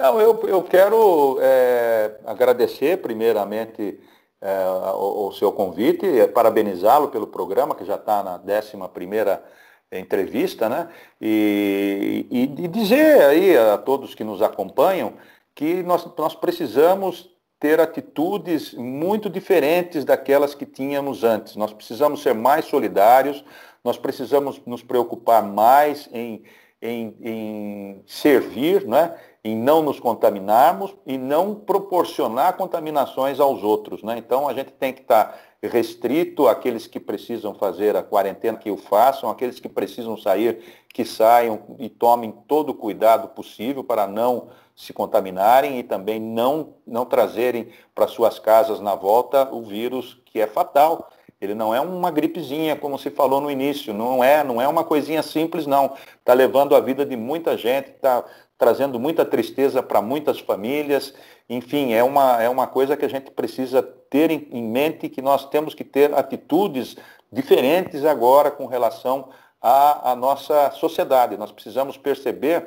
Não, 0.00 0.18
eu, 0.18 0.40
eu 0.48 0.62
quero 0.62 1.38
é, 1.42 2.18
agradecer 2.24 3.02
primeiramente 3.02 4.00
é, 4.40 4.64
o, 4.94 5.26
o, 5.26 5.32
seu 5.32 5.52
convite, 5.52 6.26
parabenizá-lo 6.28 7.08
pelo 7.08 7.26
programa, 7.26 7.74
que 7.74 7.84
já 7.84 7.96
está 7.96 8.22
na 8.22 8.38
11 8.38 8.88
primeira 8.88 9.44
entrevista, 9.92 10.68
né? 10.68 10.88
E, 11.20 12.26
e, 12.30 12.42
e, 12.42 12.68
dizer 12.68 13.22
aí 13.22 13.56
a 13.56 13.78
todos 13.78 14.14
que 14.14 14.24
nos 14.24 14.42
acompanham 14.42 15.14
que 15.54 15.82
nós, 15.82 16.06
nós 16.16 16.34
precisamos 16.34 17.30
ter 17.58 17.80
atitudes 17.80 18.74
muito 18.74 19.28
diferentes 19.28 20.04
daquelas 20.04 20.54
que 20.54 20.66
tínhamos 20.66 21.24
antes. 21.24 21.56
Nós 21.56 21.72
precisamos 21.72 22.22
ser 22.22 22.34
mais 22.34 22.66
solidários, 22.66 23.44
nós 23.82 23.96
precisamos 23.96 24.60
nos 24.66 24.82
preocupar 24.82 25.42
mais 25.42 26.08
em, 26.12 26.42
em, 26.80 27.16
em 27.20 28.02
servir, 28.06 28.86
né? 28.86 29.16
Em 29.44 29.56
não 29.56 29.82
nos 29.82 30.00
contaminarmos 30.00 30.94
e 31.06 31.16
não 31.16 31.54
proporcionar 31.54 32.56
contaminações 32.56 33.40
aos 33.40 33.62
outros. 33.62 34.02
Né? 34.02 34.18
Então 34.18 34.48
a 34.48 34.52
gente 34.52 34.72
tem 34.72 34.92
que 34.92 35.02
estar 35.02 35.38
restrito 35.62 36.46
àqueles 36.46 36.86
que 36.86 37.00
precisam 37.00 37.54
fazer 37.54 37.96
a 37.96 38.02
quarentena, 38.02 38.58
que 38.58 38.70
o 38.70 38.76
façam, 38.76 39.28
aqueles 39.28 39.58
que 39.58 39.68
precisam 39.68 40.16
sair, 40.16 40.84
que 40.92 41.04
saiam 41.04 41.60
e 41.78 41.88
tomem 41.88 42.30
todo 42.46 42.70
o 42.70 42.74
cuidado 42.74 43.28
possível 43.28 43.82
para 43.82 44.06
não 44.06 44.48
se 44.76 44.92
contaminarem 44.92 45.78
e 45.78 45.82
também 45.82 46.20
não, 46.20 46.74
não 46.86 47.04
trazerem 47.04 47.68
para 47.94 48.06
suas 48.06 48.38
casas 48.38 48.80
na 48.80 48.94
volta 48.94 49.52
o 49.52 49.62
vírus 49.62 50.20
que 50.26 50.40
é 50.40 50.46
fatal. 50.46 51.10
Ele 51.40 51.54
não 51.54 51.72
é 51.72 51.80
uma 51.80 52.10
gripezinha, 52.10 52.74
como 52.74 52.98
se 52.98 53.10
falou 53.10 53.40
no 53.40 53.50
início, 53.50 53.94
não 53.94 54.22
é, 54.22 54.42
não 54.42 54.60
é 54.60 54.66
uma 54.66 54.82
coisinha 54.82 55.22
simples, 55.22 55.66
não. 55.66 55.94
Está 56.18 56.32
levando 56.32 56.74
a 56.74 56.80
vida 56.80 57.06
de 57.06 57.16
muita 57.16 57.56
gente, 57.56 57.90
está 57.90 58.24
trazendo 58.58 58.98
muita 58.98 59.24
tristeza 59.24 59.82
para 59.82 60.02
muitas 60.02 60.40
famílias. 60.40 61.14
Enfim, 61.48 61.92
é 61.92 62.02
uma, 62.02 62.42
é 62.42 62.48
uma 62.48 62.66
coisa 62.66 62.96
que 62.96 63.04
a 63.04 63.08
gente 63.08 63.30
precisa 63.30 63.80
ter 63.82 64.30
em, 64.30 64.48
em 64.50 64.62
mente 64.62 65.08
que 65.08 65.22
nós 65.22 65.48
temos 65.48 65.74
que 65.74 65.84
ter 65.84 66.12
atitudes 66.12 66.96
diferentes 67.32 68.04
agora 68.04 68.50
com 68.50 68.66
relação 68.66 69.28
à, 69.62 70.10
à 70.10 70.16
nossa 70.16 70.72
sociedade. 70.72 71.36
Nós 71.36 71.52
precisamos 71.52 71.96
perceber 71.96 72.66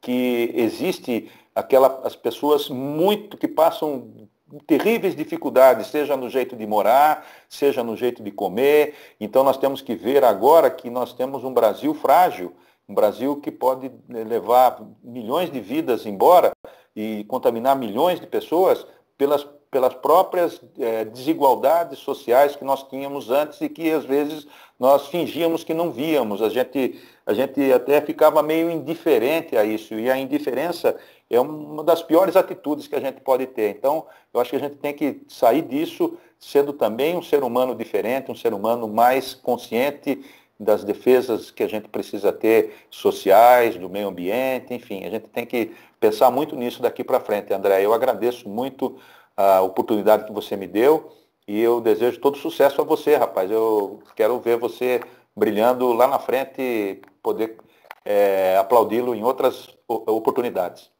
que 0.00 0.52
existe 0.54 1.30
aquela, 1.54 2.00
as 2.04 2.14
pessoas 2.14 2.68
muito 2.68 3.36
que 3.36 3.48
passam 3.48 4.28
terríveis 4.66 5.16
dificuldades, 5.16 5.86
seja 5.86 6.16
no 6.16 6.28
jeito 6.28 6.54
de 6.54 6.66
morar, 6.66 7.26
seja 7.48 7.82
no 7.82 7.96
jeito 7.96 8.22
de 8.22 8.30
comer. 8.30 8.94
Então 9.18 9.42
nós 9.42 9.56
temos 9.56 9.80
que 9.80 9.94
ver 9.94 10.24
agora 10.24 10.70
que 10.70 10.90
nós 10.90 11.12
temos 11.12 11.42
um 11.42 11.52
Brasil 11.52 11.94
frágil 11.94 12.52
um 12.92 12.94
Brasil 12.94 13.36
que 13.36 13.50
pode 13.50 13.90
né, 14.06 14.22
levar 14.22 14.80
milhões 15.02 15.50
de 15.50 15.60
vidas 15.60 16.04
embora 16.04 16.52
e 16.94 17.24
contaminar 17.24 17.74
milhões 17.74 18.20
de 18.20 18.26
pessoas 18.26 18.86
pelas, 19.16 19.46
pelas 19.70 19.94
próprias 19.94 20.60
é, 20.78 21.06
desigualdades 21.06 21.98
sociais 21.98 22.54
que 22.54 22.64
nós 22.64 22.82
tínhamos 22.84 23.30
antes 23.30 23.60
e 23.62 23.68
que 23.68 23.90
às 23.90 24.04
vezes 24.04 24.46
nós 24.78 25.06
fingíamos 25.08 25.64
que 25.64 25.72
não 25.72 25.90
víamos. 25.90 26.42
A 26.42 26.50
gente, 26.50 27.00
a 27.24 27.32
gente 27.32 27.72
até 27.72 28.00
ficava 28.00 28.42
meio 28.42 28.70
indiferente 28.70 29.56
a 29.56 29.64
isso. 29.64 29.94
E 29.94 30.10
a 30.10 30.18
indiferença 30.18 30.96
é 31.30 31.40
uma 31.40 31.82
das 31.82 32.02
piores 32.02 32.36
atitudes 32.36 32.86
que 32.86 32.94
a 32.94 33.00
gente 33.00 33.22
pode 33.22 33.46
ter. 33.46 33.70
Então, 33.70 34.04
eu 34.34 34.40
acho 34.40 34.50
que 34.50 34.56
a 34.56 34.60
gente 34.60 34.76
tem 34.76 34.92
que 34.92 35.22
sair 35.28 35.62
disso 35.62 36.18
sendo 36.38 36.72
também 36.72 37.16
um 37.16 37.22
ser 37.22 37.42
humano 37.42 37.74
diferente, 37.74 38.30
um 38.30 38.34
ser 38.34 38.52
humano 38.52 38.88
mais 38.88 39.32
consciente 39.32 40.22
das 40.62 40.84
defesas 40.84 41.50
que 41.50 41.62
a 41.62 41.68
gente 41.68 41.88
precisa 41.88 42.32
ter 42.32 42.74
sociais, 42.90 43.76
do 43.76 43.88
meio 43.88 44.08
ambiente, 44.08 44.72
enfim, 44.72 45.04
a 45.04 45.10
gente 45.10 45.28
tem 45.28 45.44
que 45.44 45.72
pensar 46.00 46.30
muito 46.30 46.56
nisso 46.56 46.80
daqui 46.82 47.04
para 47.04 47.20
frente, 47.20 47.52
André. 47.52 47.84
Eu 47.84 47.92
agradeço 47.92 48.48
muito 48.48 48.98
a 49.36 49.60
oportunidade 49.62 50.24
que 50.24 50.32
você 50.32 50.56
me 50.56 50.66
deu 50.66 51.12
e 51.46 51.60
eu 51.60 51.80
desejo 51.80 52.20
todo 52.20 52.38
sucesso 52.38 52.80
a 52.80 52.84
você, 52.84 53.16
rapaz. 53.16 53.50
Eu 53.50 54.02
quero 54.14 54.38
ver 54.40 54.56
você 54.56 55.00
brilhando 55.36 55.92
lá 55.92 56.06
na 56.06 56.18
frente 56.18 56.60
e 56.60 57.02
poder 57.22 57.56
é, 58.04 58.56
aplaudi-lo 58.58 59.14
em 59.14 59.22
outras 59.22 59.76
oportunidades. 59.86 60.90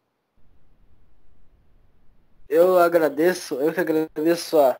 Eu 2.48 2.78
agradeço, 2.78 3.54
eu 3.54 3.72
que 3.72 3.80
agradeço 3.80 4.58
a, 4.58 4.76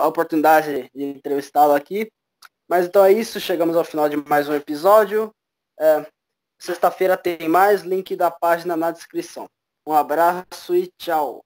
a 0.00 0.06
oportunidade 0.06 0.90
de 0.94 1.04
entrevistá-lo 1.04 1.72
aqui. 1.72 2.10
Mas 2.68 2.86
então 2.86 3.04
é 3.04 3.12
isso, 3.12 3.38
chegamos 3.40 3.76
ao 3.76 3.84
final 3.84 4.08
de 4.08 4.16
mais 4.16 4.48
um 4.48 4.54
episódio. 4.54 5.30
É, 5.78 6.06
Sexta-feira 6.58 7.16
tem 7.16 7.48
mais, 7.48 7.82
link 7.82 8.16
da 8.16 8.30
página 8.30 8.76
na 8.76 8.90
descrição. 8.90 9.46
Um 9.86 9.92
abraço 9.92 10.74
e 10.74 10.90
tchau. 10.98 11.45